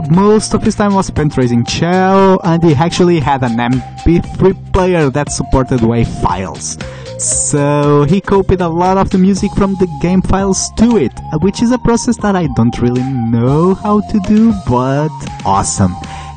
most 0.10 0.54
of 0.54 0.63
his 0.63 0.75
time 0.75 0.93
was 0.93 1.08
spent 1.08 1.38
raising 1.38 1.65
Chao, 1.65 2.38
and 2.43 2.63
he 2.63 2.73
actually 2.73 3.19
had 3.19 3.43
an 3.43 3.58
MP3 3.58 4.73
player 4.73 5.10
that 5.10 5.32
supported 5.32 5.80
WAV 5.82 6.08
files. 6.21 6.77
So 7.21 8.04
he 8.10 8.19
copied 8.19 8.62
a 8.62 8.67
lot 8.67 8.97
of 8.97 9.10
the 9.12 9.17
music 9.17 9.51
from 9.54 9.75
the 9.75 9.88
game 10.01 10.21
files 10.21 10.71
to 10.77 10.97
it, 10.97 11.13
which 11.41 11.62
is 11.62 11.71
a 11.71 11.77
process 11.80 12.17
that 12.17 12.36
I 12.36 12.47
don't 12.56 12.77
really 12.80 13.04
know 13.04 13.75
how 13.75 14.01
to 14.01 14.19
do, 14.21 14.54
but 14.67 15.12
awesome. 15.45 15.95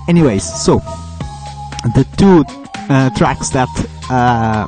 Anyways, 0.09 0.45
so 0.45 0.79
the 1.95 2.07
two 2.19 2.45
uh, 2.91 3.09
tracks 3.17 3.49
that 3.51 3.69
uh, 4.11 4.67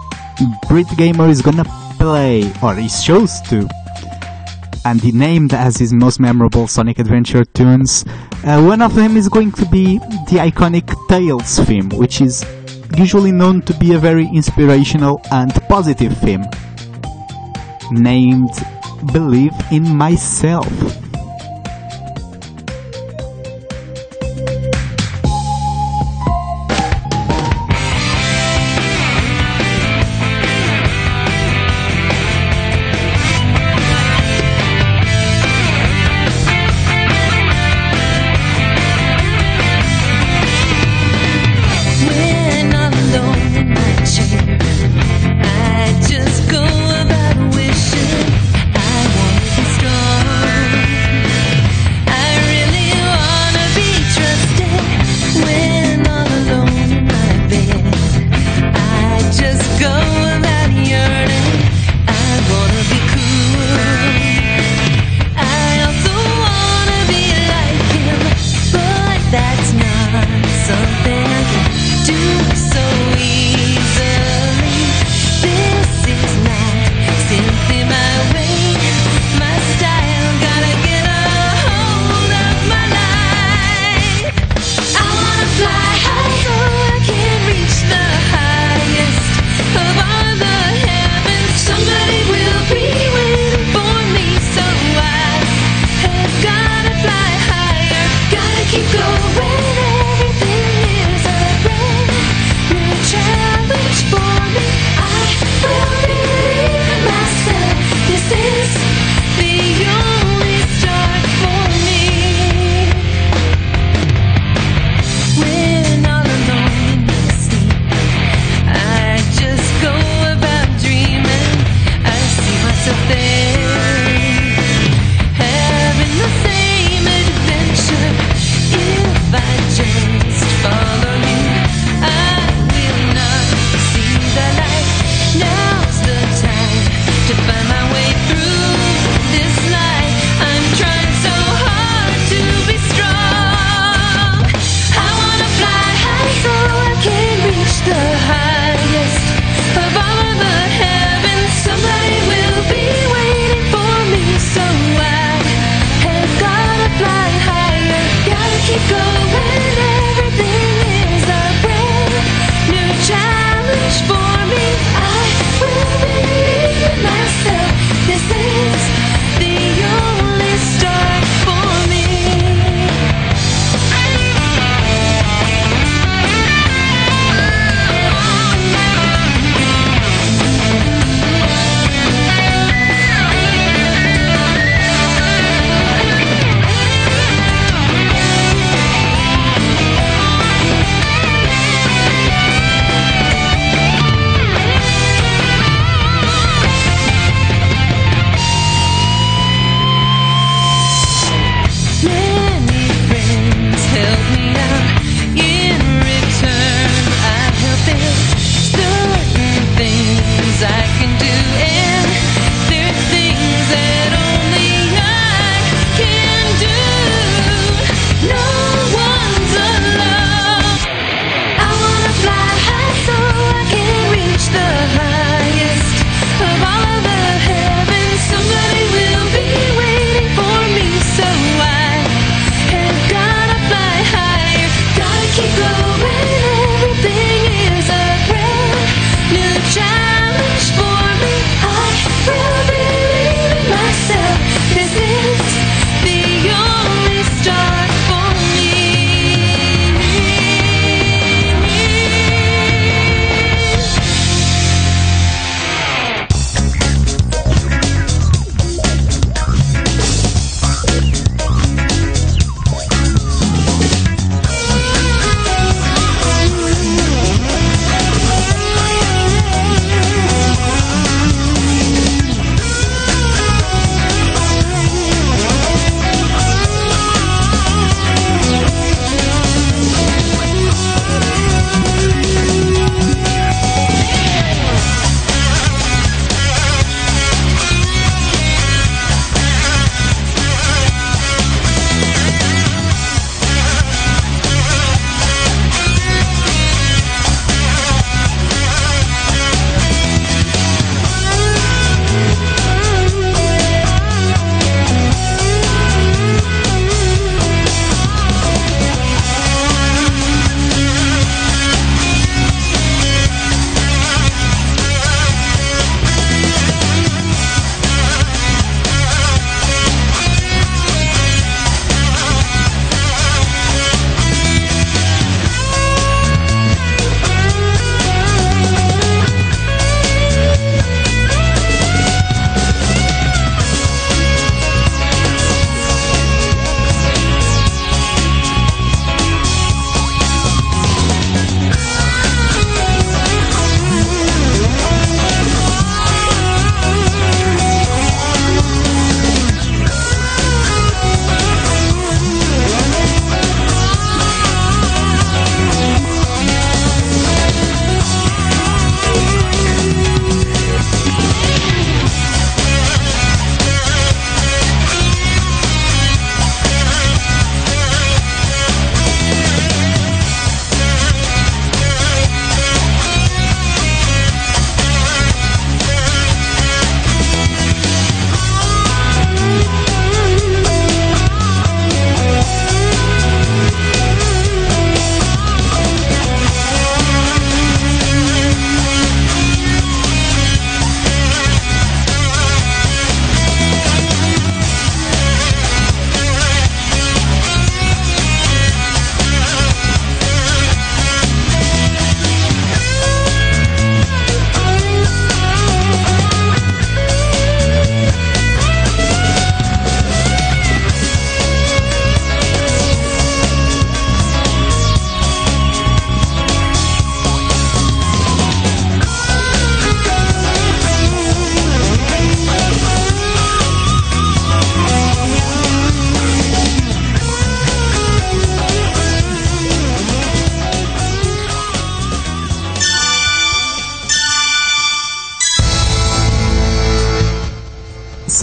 Brit 0.68 0.86
Gamer 0.96 1.28
is 1.28 1.42
gonna 1.42 1.64
play, 1.98 2.50
or 2.62 2.74
he 2.74 2.88
chose 2.88 3.40
to, 3.42 3.68
and 4.86 5.00
he 5.00 5.12
named 5.12 5.52
as 5.52 5.76
his 5.76 5.92
most 5.92 6.20
memorable 6.20 6.66
Sonic 6.66 6.98
Adventure 6.98 7.44
tunes. 7.44 8.04
Uh, 8.46 8.62
one 8.62 8.80
of 8.80 8.94
them 8.94 9.16
is 9.16 9.28
going 9.28 9.50
to 9.50 9.66
be 9.66 9.98
the 10.30 10.38
iconic 10.38 10.94
Tails 11.08 11.58
theme, 11.66 11.88
which 11.88 12.20
is 12.20 12.46
usually 12.96 13.32
known 13.32 13.60
to 13.62 13.74
be 13.74 13.92
a 13.92 13.98
very 13.98 14.24
inspirational 14.32 15.20
and 15.32 15.52
positive 15.68 16.16
theme, 16.18 16.44
named 17.90 18.52
Believe 19.12 19.52
in 19.72 19.82
Myself. 19.96 20.95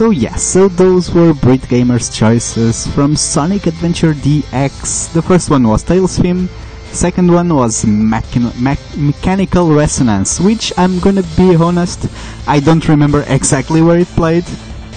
So 0.03 0.09
yes, 0.09 0.43
so 0.43 0.67
those 0.67 1.11
were 1.11 1.33
Brit 1.33 1.61
Gamer's 1.69 2.09
choices 2.09 2.85
from 2.87 3.15
Sonic 3.15 3.67
Adventure 3.67 4.13
DX. 4.13 5.13
The 5.13 5.21
first 5.21 5.49
one 5.49 5.65
was 5.65 5.81
Tails 5.81 6.19
Theme, 6.19 6.49
second 6.91 7.31
one 7.31 7.55
was 7.55 7.85
Mechan- 7.85 8.53
Mech- 8.59 8.97
Mechanical 8.97 9.73
Resonance, 9.73 10.41
which 10.41 10.73
I'm 10.75 10.99
gonna 10.99 11.23
be 11.37 11.55
honest, 11.55 12.09
I 12.47 12.59
don't 12.59 12.85
remember 12.89 13.23
exactly 13.29 13.81
where 13.81 13.97
it 13.97 14.09
played. 14.09 14.43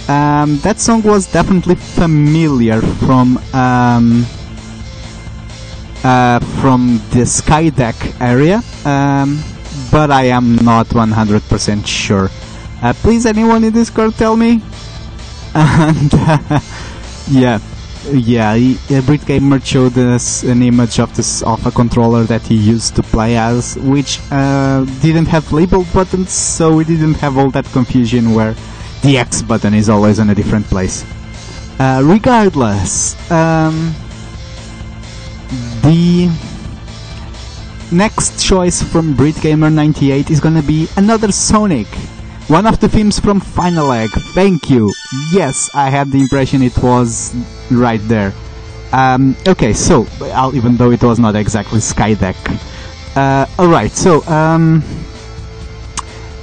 Um, 0.09 0.59
that 0.67 0.81
song 0.81 1.03
was 1.03 1.31
definitely 1.31 1.77
familiar 1.77 2.83
from 3.07 3.39
um, 3.55 4.27
uh, 6.03 6.41
from 6.59 7.01
the 7.13 7.25
Sky 7.25 7.69
Deck 7.69 7.95
area, 8.21 8.61
um, 8.85 9.39
but 9.93 10.11
I 10.11 10.25
am 10.35 10.57
not 10.57 10.89
100% 10.89 11.87
sure. 11.87 12.29
Uh, 12.83 12.93
please, 12.93 13.25
anyone 13.25 13.63
in 13.63 13.73
Discord, 13.73 14.13
tell 14.17 14.37
me. 14.37 14.61
And 15.57 16.13
uh, 16.13 16.61
yeah, 17.31 17.61
yeah, 18.13 18.55
he, 18.57 18.77
Brit 19.01 19.25
Gamer 19.25 19.59
showed 19.61 19.97
us 19.97 20.43
an 20.43 20.63
image 20.63 21.01
of 21.01 21.17
this 21.17 21.43
of 21.43 21.65
a 21.67 21.71
controller 21.71 22.25
that 22.25 22.43
he 22.43 22.55
used 22.55 22.95
to 22.97 23.03
play 23.03 23.39
as, 23.39 23.77
which 23.79 24.21
uh, 24.31 24.85
didn't 25.01 25.25
have 25.27 25.51
labeled 25.53 25.91
buttons, 25.95 26.31
so 26.31 26.77
we 26.77 26.85
didn't 26.85 27.15
have 27.15 27.39
all 27.39 27.51
that 27.51 27.65
confusion 27.73 28.35
where 28.35 28.55
the 29.01 29.17
X 29.17 29.41
button 29.41 29.73
is 29.73 29.89
always 29.89 30.19
in 30.19 30.29
a 30.29 30.35
different 30.35 30.67
place. 30.67 31.07
Uh, 31.81 32.03
regardless, 32.05 33.17
um, 33.31 33.95
the 35.81 36.31
next 37.91 38.45
choice 38.45 38.83
from 38.83 39.15
Brit 39.15 39.41
Gamer 39.41 39.71
98 39.71 40.31
is 40.31 40.39
gonna 40.39 40.63
be 40.63 40.87
another 40.99 41.33
Sonic. 41.33 41.89
One 42.49 42.65
of 42.65 42.79
the 42.79 42.89
themes 42.89 43.19
from 43.19 43.41
Final 43.41 43.91
Egg. 43.91 44.11
Thank 44.33 44.71
you. 44.71 44.93
Yes, 45.33 45.69
I 45.75 45.91
had 45.91 46.13
the 46.13 46.21
impression 46.21 46.63
it 46.63 46.79
was 46.79 47.35
right 47.73 48.01
there. 48.05 48.33
Um, 48.93 49.35
okay, 49.49 49.73
so 49.73 50.07
I'll, 50.33 50.55
even 50.55 50.77
though 50.77 50.93
it 50.93 51.03
was 51.03 51.19
not 51.19 51.35
exactly 51.35 51.81
Skydeck. 51.81 52.37
Uh, 53.17 53.47
alright, 53.59 53.91
so 53.91 54.23
um, 54.27 54.85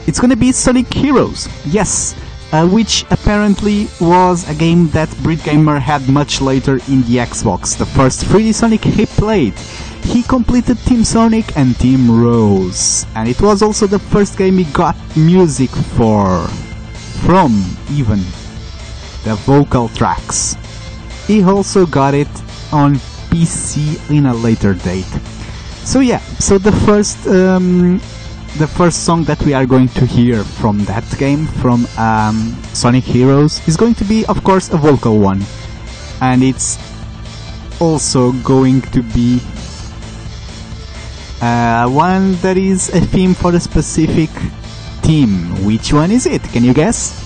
it's 0.05 0.19
gonna 0.19 0.35
be 0.35 0.51
Sonic 0.51 0.93
Heroes. 0.93 1.47
Yes, 1.65 2.15
uh, 2.51 2.67
which 2.67 3.05
apparently 3.09 3.87
was 4.01 4.47
a 4.49 4.53
game 4.53 4.89
that 4.89 5.09
Brit 5.23 5.41
Gamer 5.43 5.79
had 5.79 6.09
much 6.09 6.41
later 6.41 6.79
in 6.89 7.03
the 7.03 7.15
Xbox. 7.23 7.77
The 7.77 7.85
first 7.85 8.25
3D 8.25 8.53
Sonic 8.53 8.83
he 8.83 9.05
played. 9.05 9.53
He 10.03 10.21
completed 10.23 10.77
Team 10.79 11.03
Sonic 11.03 11.55
and 11.57 11.77
Team 11.79 12.09
Rose, 12.09 13.05
and 13.15 13.27
it 13.27 13.41
was 13.41 13.61
also 13.61 13.87
the 13.87 13.99
first 13.99 14.37
game 14.37 14.57
he 14.57 14.65
got 14.65 14.95
music 15.15 15.69
for. 15.69 16.47
From 17.23 17.63
even 17.89 18.19
the 19.23 19.35
vocal 19.47 19.87
tracks. 19.89 20.55
He 21.25 21.41
also 21.43 21.85
got 21.85 22.13
it 22.13 22.27
on 22.71 22.95
PC 23.31 23.95
in 24.11 24.25
a 24.25 24.33
later 24.33 24.73
date. 24.73 25.07
So 25.83 25.99
yeah, 25.99 26.19
so 26.39 26.57
the 26.57 26.71
first 26.85 27.25
um, 27.27 27.99
the 28.57 28.67
first 28.67 29.05
song 29.05 29.23
that 29.23 29.41
we 29.43 29.53
are 29.53 29.65
going 29.65 29.87
to 29.89 30.05
hear 30.05 30.43
from 30.43 30.85
that 30.85 31.03
game, 31.17 31.47
from 31.47 31.87
um, 31.97 32.55
Sonic 32.73 33.03
Heroes, 33.03 33.65
is 33.67 33.75
going 33.77 33.95
to 33.95 34.03
be, 34.03 34.25
of 34.27 34.43
course, 34.43 34.69
a 34.69 34.77
vocal 34.77 35.17
one, 35.19 35.41
and 36.21 36.43
it's 36.43 36.77
also 37.81 38.31
going 38.43 38.81
to 38.93 39.01
be 39.01 39.39
uh, 41.43 41.89
one 41.89 42.35
that 42.39 42.55
is 42.55 42.87
a 42.89 43.01
theme 43.01 43.33
for 43.33 43.53
a 43.53 43.59
specific 43.59 44.29
team. 45.01 45.65
Which 45.65 45.91
one 45.91 46.11
is 46.11 46.25
it? 46.25 46.41
Can 46.53 46.63
you 46.63 46.73
guess? 46.73 47.22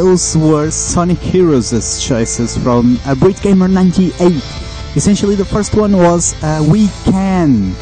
Those 0.00 0.34
were 0.34 0.70
Sonic 0.70 1.18
Heroes' 1.18 2.02
choices 2.02 2.56
from 2.56 2.98
uh, 3.04 3.14
Brit 3.14 3.38
Gamer 3.42 3.68
98. 3.68 4.32
Essentially, 4.96 5.34
the 5.34 5.44
first 5.44 5.74
one 5.74 5.94
was 5.94 6.34
uh, 6.42 6.64
We 6.66 6.88
Can. 7.04 7.74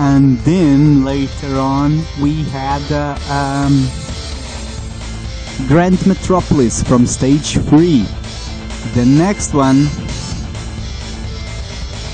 And 0.00 0.38
then 0.38 1.04
later 1.04 1.54
on, 1.54 2.02
we 2.20 2.42
had 2.50 2.82
uh, 2.90 3.16
um, 3.30 3.86
Grand 5.68 6.04
Metropolis 6.04 6.82
from 6.82 7.06
stage 7.06 7.58
3. 7.58 8.02
The 8.94 9.06
next 9.06 9.54
one 9.54 9.86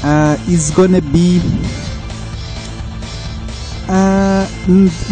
uh, 0.04 0.36
is 0.46 0.70
gonna 0.72 1.00
be 1.00 1.40
uh, 3.88 4.48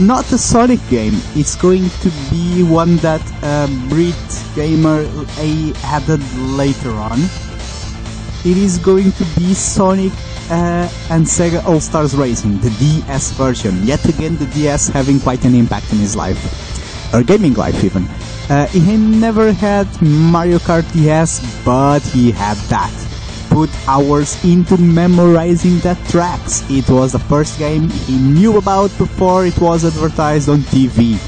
not 0.01 0.31
a 0.33 0.39
Sonic 0.39 0.81
game. 0.89 1.15
It's 1.35 1.57
going 1.57 1.89
to 2.01 2.11
be 2.31 2.63
one 2.63 2.97
that 2.99 3.23
uh, 3.43 3.67
Brit 3.89 4.15
Gamer 4.55 5.03
A 5.39 5.73
added 5.85 6.23
later 6.39 6.91
on. 6.91 7.21
It 8.45 8.57
is 8.57 8.79
going 8.79 9.13
to 9.13 9.25
be 9.37 9.55
Sonic 9.55 10.13
uh, 10.51 10.89
and 11.11 11.25
Sega 11.25 11.65
All 11.65 11.81
Stars 11.81 12.17
Racing, 12.17 12.59
the 12.61 12.71
DS 12.79 13.33
version. 13.33 13.83
Yet 13.83 14.05
again, 14.09 14.37
the 14.37 14.47
DS 14.47 14.89
having 14.89 15.21
quite 15.21 15.45
an 15.45 15.55
impact 15.55 15.93
in 15.93 15.99
his 15.99 16.17
life, 16.17 16.41
or 17.15 17.23
gaming 17.23 17.55
life 17.55 17.85
even. 17.85 18.07
Uh, 18.49 18.67
he 18.67 18.97
never 18.97 19.53
had 19.53 19.87
Mario 20.03 20.59
Kart 20.59 20.91
DS, 20.93 21.41
but 21.65 22.01
he 22.01 22.33
had 22.33 22.57
that 22.69 23.02
put 23.53 23.71
hours 23.87 24.43
into 24.45 24.79
memorizing 24.79 25.79
the 25.81 25.95
tracks. 26.09 26.65
It 26.71 26.89
was 26.89 27.13
the 27.13 27.19
first 27.19 27.59
game 27.59 27.89
he 27.89 28.17
knew 28.17 28.57
about 28.57 28.91
before 28.97 29.45
it 29.47 29.59
was 29.61 29.85
advertised 29.85 30.49
on 30.49 30.61
TV. 30.73 31.21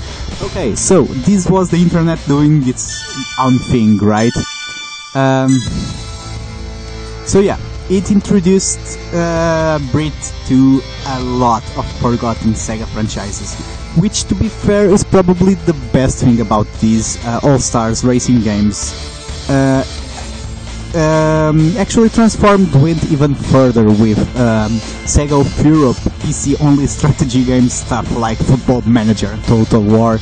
Okay, 0.42 0.74
so 0.74 1.04
this 1.28 1.48
was 1.48 1.70
the 1.70 1.76
internet 1.76 2.18
doing 2.26 2.66
its 2.66 3.04
own 3.38 3.58
thing, 3.70 3.98
right? 3.98 4.32
Um, 5.14 5.50
so 7.26 7.40
yeah, 7.40 7.58
it 7.90 8.10
introduced 8.10 8.98
uh, 9.12 9.78
Brit 9.92 10.12
to 10.46 10.80
a 11.06 11.20
lot 11.20 11.62
of 11.76 11.86
forgotten 12.00 12.52
Sega 12.52 12.86
franchises, 12.86 13.54
which, 14.00 14.24
to 14.24 14.34
be 14.34 14.48
fair, 14.48 14.86
is 14.88 15.04
probably 15.04 15.54
the 15.54 15.74
best 15.92 16.24
thing 16.24 16.40
about 16.40 16.66
these 16.80 17.22
uh, 17.26 17.40
All 17.42 17.58
Stars 17.58 18.02
racing 18.02 18.40
games. 18.40 18.92
Uh, 19.48 19.84
um, 20.94 21.76
actually 21.76 22.08
transformed 22.08 22.72
went 22.76 23.02
even 23.10 23.34
further 23.34 23.84
with 23.84 24.18
um, 24.36 24.72
Sega 25.04 25.40
of 25.40 25.66
Europe 25.66 25.96
PC 26.22 26.60
only 26.60 26.86
strategy 26.86 27.44
game 27.44 27.68
stuff 27.68 28.10
like 28.16 28.38
Football 28.38 28.82
Manager, 28.82 29.36
Total 29.46 29.82
War, 29.82 30.18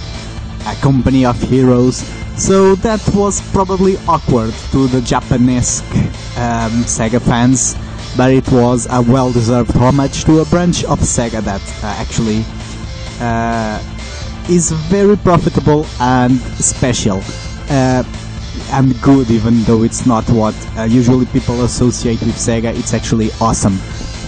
a 0.67 0.75
Company 0.77 1.25
of 1.27 1.41
Heroes. 1.43 1.97
So 2.37 2.75
that 2.77 3.01
was 3.15 3.41
probably 3.53 3.97
awkward 4.09 4.55
to 4.71 4.87
the 4.89 5.01
Japanese 5.03 5.81
um, 6.39 6.85
Sega 6.89 7.21
fans, 7.21 7.77
but 8.17 8.33
it 8.33 8.51
was 8.51 8.87
a 8.91 9.03
well-deserved 9.03 9.75
homage 9.77 10.25
to 10.25 10.41
a 10.41 10.45
branch 10.47 10.85
of 10.85 11.01
Sega 11.01 11.43
that 11.43 11.63
uh, 11.83 11.97
actually 12.01 12.45
uh, 13.21 13.83
is 14.49 14.73
very 14.73 15.17
profitable 15.17 15.87
and 16.01 16.39
special. 16.57 17.21
Uh, 17.69 18.03
and 18.73 19.01
good 19.03 19.31
even 19.31 19.63
though 19.65 19.83
it's 19.83 20.07
not 20.07 20.29
what 20.31 20.55
uh, 20.77 20.83
usually 20.83 21.27
people 21.27 21.65
associate 21.65 22.21
with 22.21 22.35
Sega 22.35 22.77
it's 22.77 22.95
actually 22.95 23.31
awesome. 23.41 23.79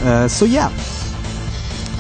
Uh, 0.03 0.28
so 0.28 0.45
yeah. 0.45 0.70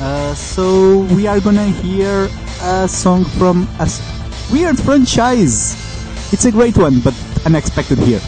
Uh, 0.00 0.34
so 0.34 1.00
we 1.14 1.26
are 1.26 1.40
gonna 1.40 1.66
hear 1.66 2.28
a 2.62 2.88
song 2.88 3.24
from 3.24 3.66
a 3.80 3.88
weird 4.52 4.78
franchise. 4.78 5.74
It's 6.32 6.44
a 6.44 6.52
great 6.52 6.76
one 6.76 7.00
but 7.00 7.14
unexpected 7.46 7.98
here 7.98 8.20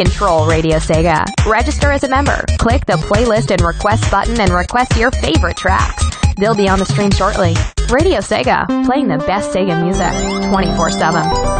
control 0.00 0.46
Radio 0.46 0.78
Sega. 0.78 1.26
Register 1.46 1.90
as 1.92 2.04
a 2.04 2.08
member. 2.08 2.42
Click 2.58 2.86
the 2.86 2.94
playlist 2.94 3.50
and 3.50 3.60
request 3.60 4.10
button 4.10 4.40
and 4.40 4.50
request 4.50 4.96
your 4.96 5.10
favorite 5.10 5.58
tracks. 5.58 6.02
They'll 6.38 6.54
be 6.54 6.70
on 6.70 6.78
the 6.78 6.86
stream 6.86 7.10
shortly. 7.10 7.54
Radio 7.90 8.20
Sega, 8.20 8.66
playing 8.86 9.08
the 9.08 9.18
best 9.18 9.50
Sega 9.50 9.76
music 9.84 10.48
24 10.48 10.90
7. 10.92 11.59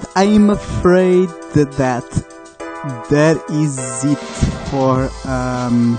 And 0.00 0.08
I'm 0.16 0.50
afraid 0.50 1.28
that 1.54 1.72
that, 3.10 3.44
is 3.50 4.04
it 4.04 4.18
for 4.70 5.10
um, 5.28 5.98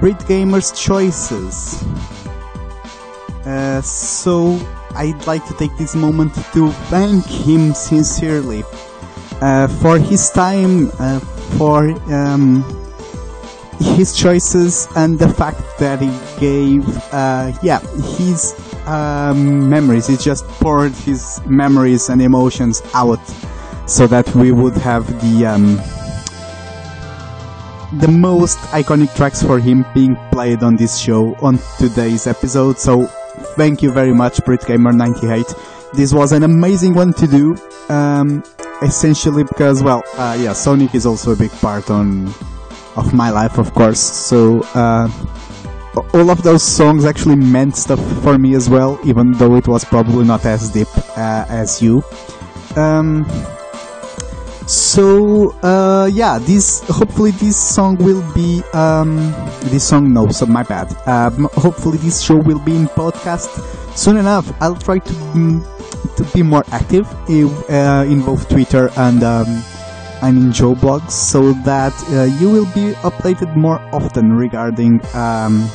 Brit 0.00 0.18
Gamer's 0.26 0.72
choices. 0.72 1.82
Uh, 3.46 3.80
so 3.80 4.58
I'd 4.94 5.26
like 5.26 5.46
to 5.46 5.54
take 5.54 5.74
this 5.78 5.94
moment 5.94 6.34
to 6.52 6.70
thank 6.90 7.24
him 7.24 7.72
sincerely 7.72 8.62
uh, 9.40 9.68
for 9.80 9.98
his 9.98 10.28
time, 10.30 10.90
uh, 10.98 11.20
for 11.56 11.90
um, 12.12 12.62
his 13.78 14.14
choices, 14.14 14.86
and 14.96 15.18
the 15.18 15.28
fact 15.28 15.62
that 15.78 16.00
he 16.00 16.12
gave, 16.38 16.86
uh, 17.12 17.52
yeah, 17.62 17.80
his 18.18 18.52
um, 18.90 19.68
memories. 19.68 20.06
He 20.06 20.16
just 20.16 20.46
poured 20.60 20.92
his 20.92 21.40
memories 21.46 22.08
and 22.08 22.20
emotions 22.20 22.82
out 22.94 23.20
so 23.86 24.06
that 24.06 24.28
we 24.34 24.52
would 24.52 24.74
have 24.74 25.06
the 25.22 25.46
um, 25.46 25.76
the 27.98 28.08
most 28.08 28.58
iconic 28.72 29.14
tracks 29.16 29.42
for 29.42 29.58
him 29.58 29.84
being 29.94 30.16
played 30.30 30.62
on 30.62 30.76
this 30.76 30.98
show 30.98 31.34
on 31.36 31.58
today's 31.78 32.26
episode. 32.26 32.78
So 32.78 33.06
thank 33.56 33.82
you 33.82 33.90
very 33.90 34.12
much, 34.12 34.38
BritGamer98. 34.38 35.92
This 35.92 36.12
was 36.12 36.32
an 36.32 36.42
amazing 36.42 36.94
one 36.94 37.12
to 37.14 37.26
do. 37.26 37.56
Um, 37.88 38.44
essentially 38.82 39.44
because, 39.44 39.82
well, 39.82 40.02
uh, 40.14 40.36
yeah, 40.40 40.52
Sonic 40.52 40.94
is 40.94 41.06
also 41.06 41.32
a 41.32 41.36
big 41.36 41.50
part 41.52 41.90
on 41.90 42.28
of 42.96 43.12
my 43.14 43.30
life, 43.30 43.58
of 43.58 43.72
course. 43.74 44.00
So 44.00 44.62
uh, 44.74 45.08
all 46.14 46.30
of 46.30 46.42
those 46.42 46.62
songs 46.62 47.04
actually 47.04 47.36
meant 47.36 47.76
stuff 47.76 48.00
for 48.22 48.38
me 48.38 48.54
as 48.54 48.70
well, 48.70 48.98
even 49.04 49.32
though 49.32 49.56
it 49.56 49.66
was 49.66 49.84
probably 49.84 50.24
not 50.24 50.44
as 50.44 50.70
deep 50.70 50.88
uh, 51.16 51.44
as 51.48 51.82
you. 51.82 52.02
Um, 52.76 53.26
so 54.66 55.50
uh, 55.62 56.08
yeah, 56.12 56.38
this 56.38 56.86
hopefully 56.88 57.32
this 57.32 57.56
song 57.56 57.96
will 57.96 58.22
be 58.32 58.62
um, 58.72 59.16
this 59.64 59.82
song 59.88 60.12
no, 60.12 60.28
so 60.28 60.46
my 60.46 60.62
bad. 60.62 60.94
Um, 61.08 61.48
hopefully 61.54 61.98
this 61.98 62.20
show 62.20 62.36
will 62.36 62.60
be 62.60 62.76
in 62.76 62.86
podcast 62.86 63.50
soon 63.96 64.16
enough. 64.16 64.52
I'll 64.62 64.76
try 64.76 65.00
to 65.00 65.12
mm, 65.34 66.16
to 66.16 66.24
be 66.32 66.42
more 66.42 66.62
active 66.70 67.08
in, 67.28 67.48
uh, 67.68 68.04
in 68.06 68.22
both 68.22 68.48
Twitter 68.48 68.90
and 68.96 69.24
um, 69.24 69.62
and 70.22 70.38
in 70.38 70.52
Joe 70.52 70.74
blogs, 70.74 71.10
so 71.10 71.52
that 71.64 71.92
uh, 72.12 72.24
you 72.38 72.48
will 72.50 72.66
be 72.66 72.94
updated 73.02 73.56
more 73.56 73.80
often 73.92 74.32
regarding 74.36 75.00
um, 75.16 75.68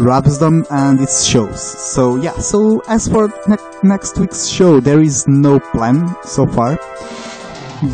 Rabsdom 0.00 0.66
and 0.70 1.00
it 1.00 1.10
shows. 1.10 1.60
So 1.60 2.16
yeah, 2.16 2.32
so 2.38 2.82
as 2.88 3.08
for 3.08 3.28
ne- 3.46 3.56
next 3.82 4.18
week's 4.18 4.46
show, 4.46 4.80
there 4.80 5.00
is 5.00 5.28
no 5.28 5.60
plan 5.60 6.16
so 6.24 6.46
far 6.46 6.78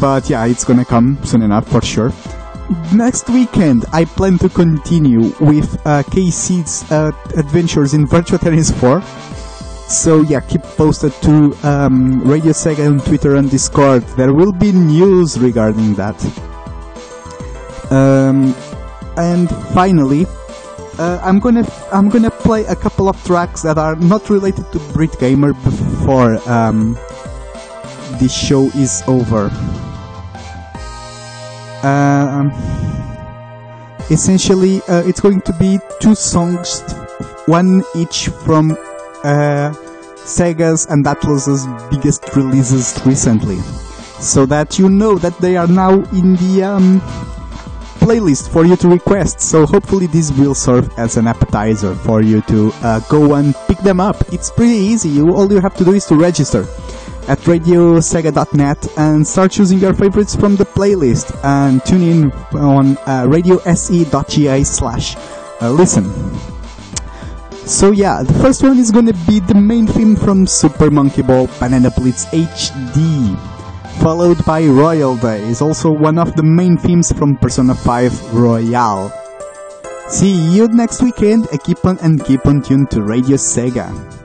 but 0.01 0.29
yeah, 0.29 0.45
it's 0.47 0.65
gonna 0.65 0.85
come 0.85 1.19
soon 1.25 1.43
enough 1.43 1.69
for 1.69 1.81
sure. 1.81 2.13
Next 2.93 3.29
weekend, 3.31 3.85
I 3.93 4.05
plan 4.05 4.39
to 4.39 4.49
continue 4.49 5.33
with 5.41 5.75
uh, 5.87 6.03
KC's 6.03 6.91
uh, 6.91 7.13
adventures 7.37 7.95
in 7.95 8.07
Virtual 8.07 8.39
Tennis 8.39 8.73
4. 8.73 9.01
So 9.89 10.23
yeah, 10.23 10.41
keep 10.41 10.63
posted 10.63 11.13
to 11.23 11.57
um, 11.63 12.21
Radio 12.23 12.51
Sega 12.51 12.89
on 12.91 12.99
Twitter 12.99 13.37
and 13.37 13.49
Discord. 13.49 14.03
There 14.17 14.35
will 14.35 14.51
be 14.53 14.73
news 14.73 15.39
regarding 15.39 15.95
that. 15.95 16.19
Um, 17.93 18.53
and 19.17 19.49
finally, 19.73 20.27
uh, 20.99 21.21
I'm 21.23 21.39
gonna 21.39 21.67
I'm 21.93 22.09
gonna 22.09 22.31
play 22.31 22.65
a 22.65 22.77
couple 22.77 23.09
of 23.09 23.23
tracks 23.25 23.63
that 23.63 23.79
are 23.79 23.97
not 23.97 24.31
related 24.31 24.71
to 24.73 24.79
Brit 24.93 25.19
Gamer 25.19 25.53
before 25.53 26.37
um, 26.49 26.97
show 28.29 28.65
is 28.75 29.03
over. 29.07 29.51
Um, 31.83 32.51
essentially, 34.11 34.81
uh, 34.89 35.03
it's 35.07 35.21
going 35.21 35.43
to 35.43 35.53
be 35.55 35.79
two 36.01 36.15
songs, 36.15 36.83
one 37.47 37.83
each 37.95 38.29
from 38.29 38.73
uh, 39.23 39.75
Sega's 40.25 40.87
and 40.87 41.05
Atlus's 41.05 41.67
biggest 41.91 42.35
releases 42.35 42.99
recently, 43.05 43.59
so 44.19 44.47
that 44.47 44.79
you 44.79 44.89
know 44.89 45.19
that 45.19 45.37
they 45.39 45.57
are 45.57 45.69
now 45.69 45.93
in 46.13 46.37
the 46.37 46.65
um, 46.65 47.01
playlist 48.01 48.51
for 48.51 48.65
you 48.65 48.77
to 48.77 48.89
request. 48.89 49.41
So 49.41 49.67
hopefully 49.67 50.07
this 50.07 50.31
will 50.33 50.55
serve 50.55 50.91
as 50.99 51.17
an 51.17 51.27
appetizer 51.27 51.95
for 51.95 52.23
you 52.23 52.41
to 52.43 52.73
uh, 52.83 53.01
go 53.09 53.35
and 53.35 53.55
pick 53.67 53.79
them 53.79 54.01
up. 54.01 54.17
It's 54.33 54.51
pretty 54.51 54.77
easy. 54.77 55.09
You 55.09 55.35
all 55.35 55.51
you 55.53 55.61
have 55.61 55.77
to 55.77 55.85
do 55.85 55.93
is 55.93 56.07
to 56.07 56.17
register 56.17 56.67
at 57.29 57.39
radiosega.net 57.41 58.99
and 58.99 59.27
start 59.27 59.51
choosing 59.51 59.79
your 59.79 59.95
favorites 59.95 60.37
from 60.37 60.57
the 60.57 60.65
playlist 60.65 61.37
and 61.45 61.85
tune 61.85 62.03
in 62.03 62.33
on 62.55 62.97
uh, 62.99 63.27
radiose.ga 63.27 64.63
slash 64.63 65.17
uh, 65.61 65.71
listen. 65.71 66.05
So 67.67 67.91
yeah, 67.91 68.23
the 68.23 68.33
first 68.35 68.63
one 68.63 68.79
is 68.79 68.93
gonna 68.93 69.13
be 69.27 69.41
the 69.41 69.55
main 69.55 69.89
theme 69.89 70.15
from 70.15 70.47
Super 70.47 70.89
Monkey 70.89 71.23
Ball 71.23 71.49
Banana 71.59 71.91
Blitz 71.91 72.27
HD, 72.27 73.56
followed 74.01 74.45
by 74.45 74.65
Royal 74.65 75.17
Day, 75.17 75.43
is 75.49 75.61
also 75.61 75.91
one 75.91 76.19
of 76.19 76.37
the 76.37 76.43
main 76.43 76.77
themes 76.77 77.13
from 77.13 77.37
Persona 77.37 77.75
5 77.75 78.35
Royal. 78.35 79.13
See 80.09 80.33
you 80.33 80.69
next 80.69 81.03
weekend, 81.03 81.49
and 81.51 81.63
keep 81.63 81.85
on 81.85 81.99
and 81.99 82.25
keep 82.25 82.47
on 82.47 82.63
tuned 82.63 82.91
to 82.93 83.03
Radio 83.03 83.37
Sega. 83.37 84.16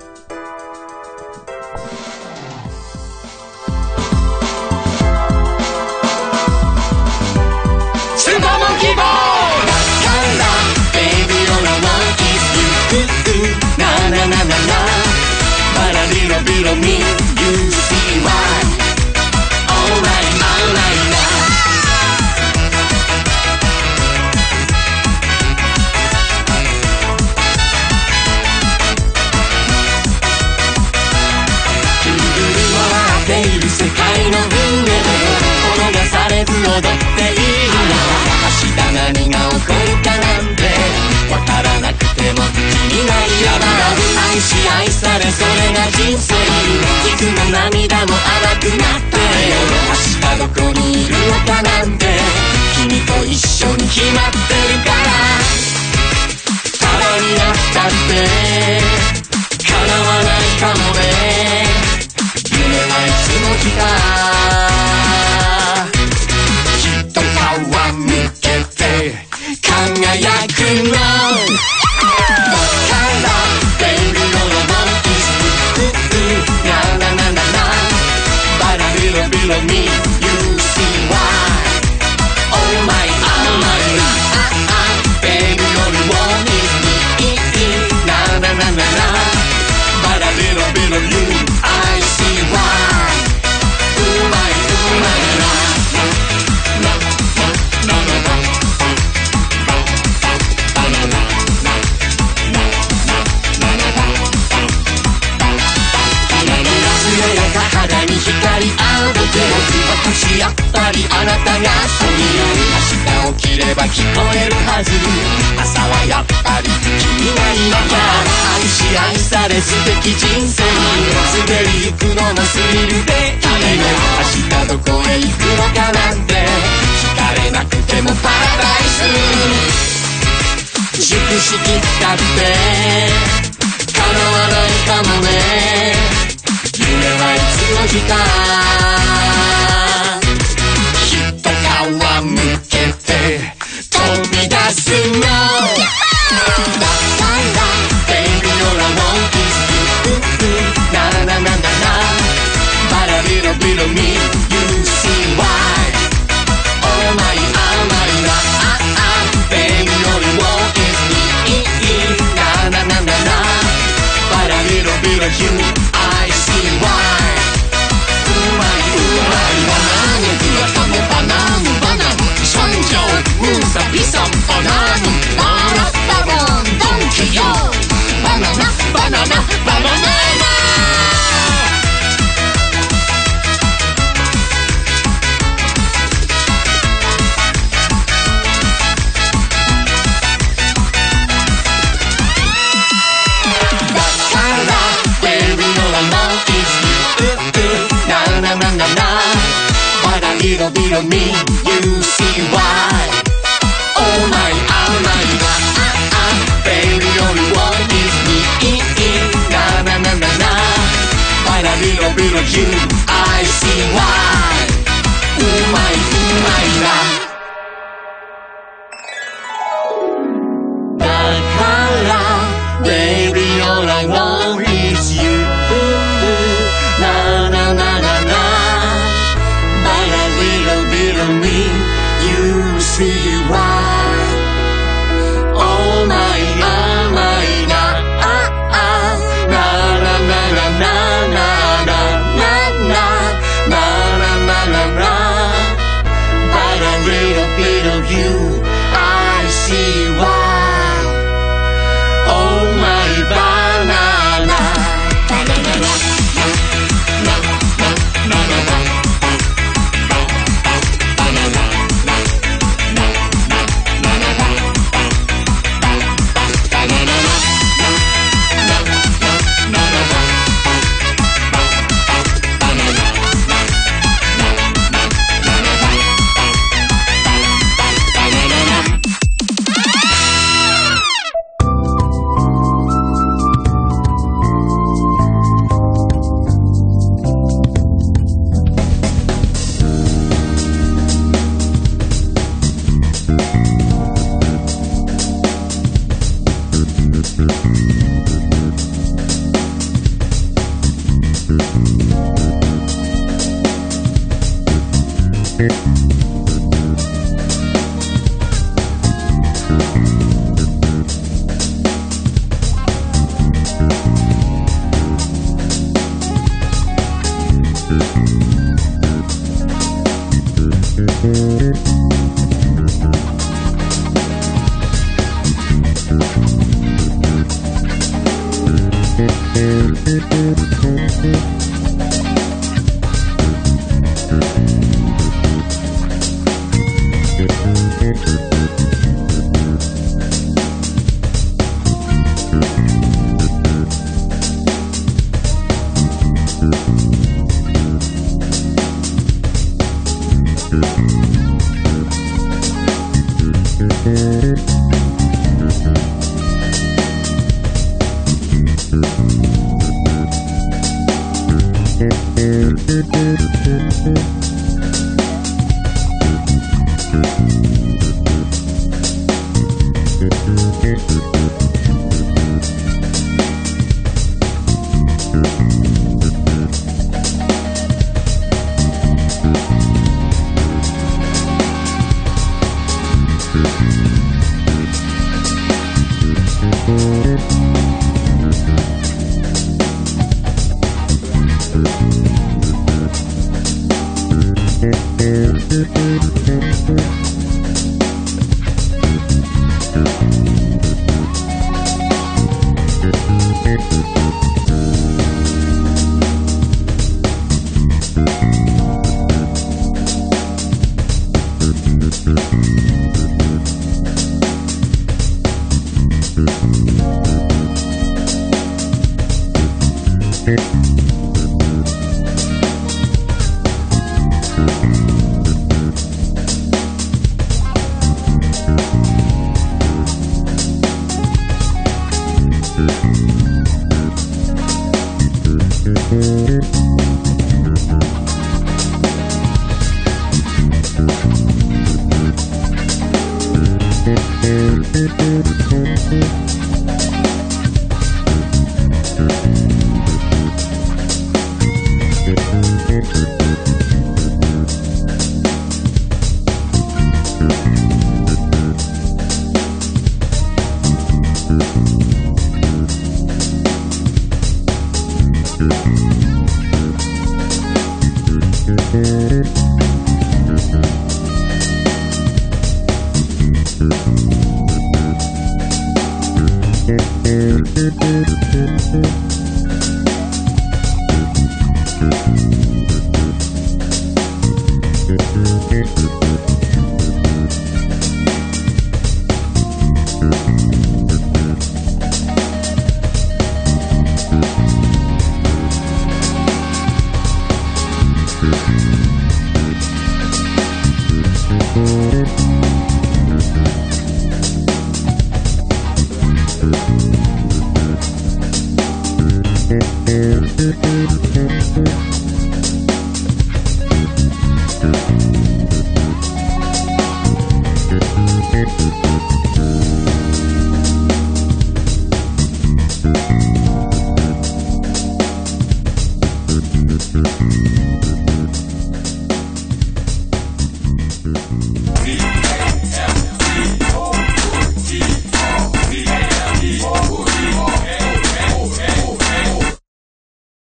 ya 44.71 44.83
estaré 44.83 45.31
seguro. 45.31 45.50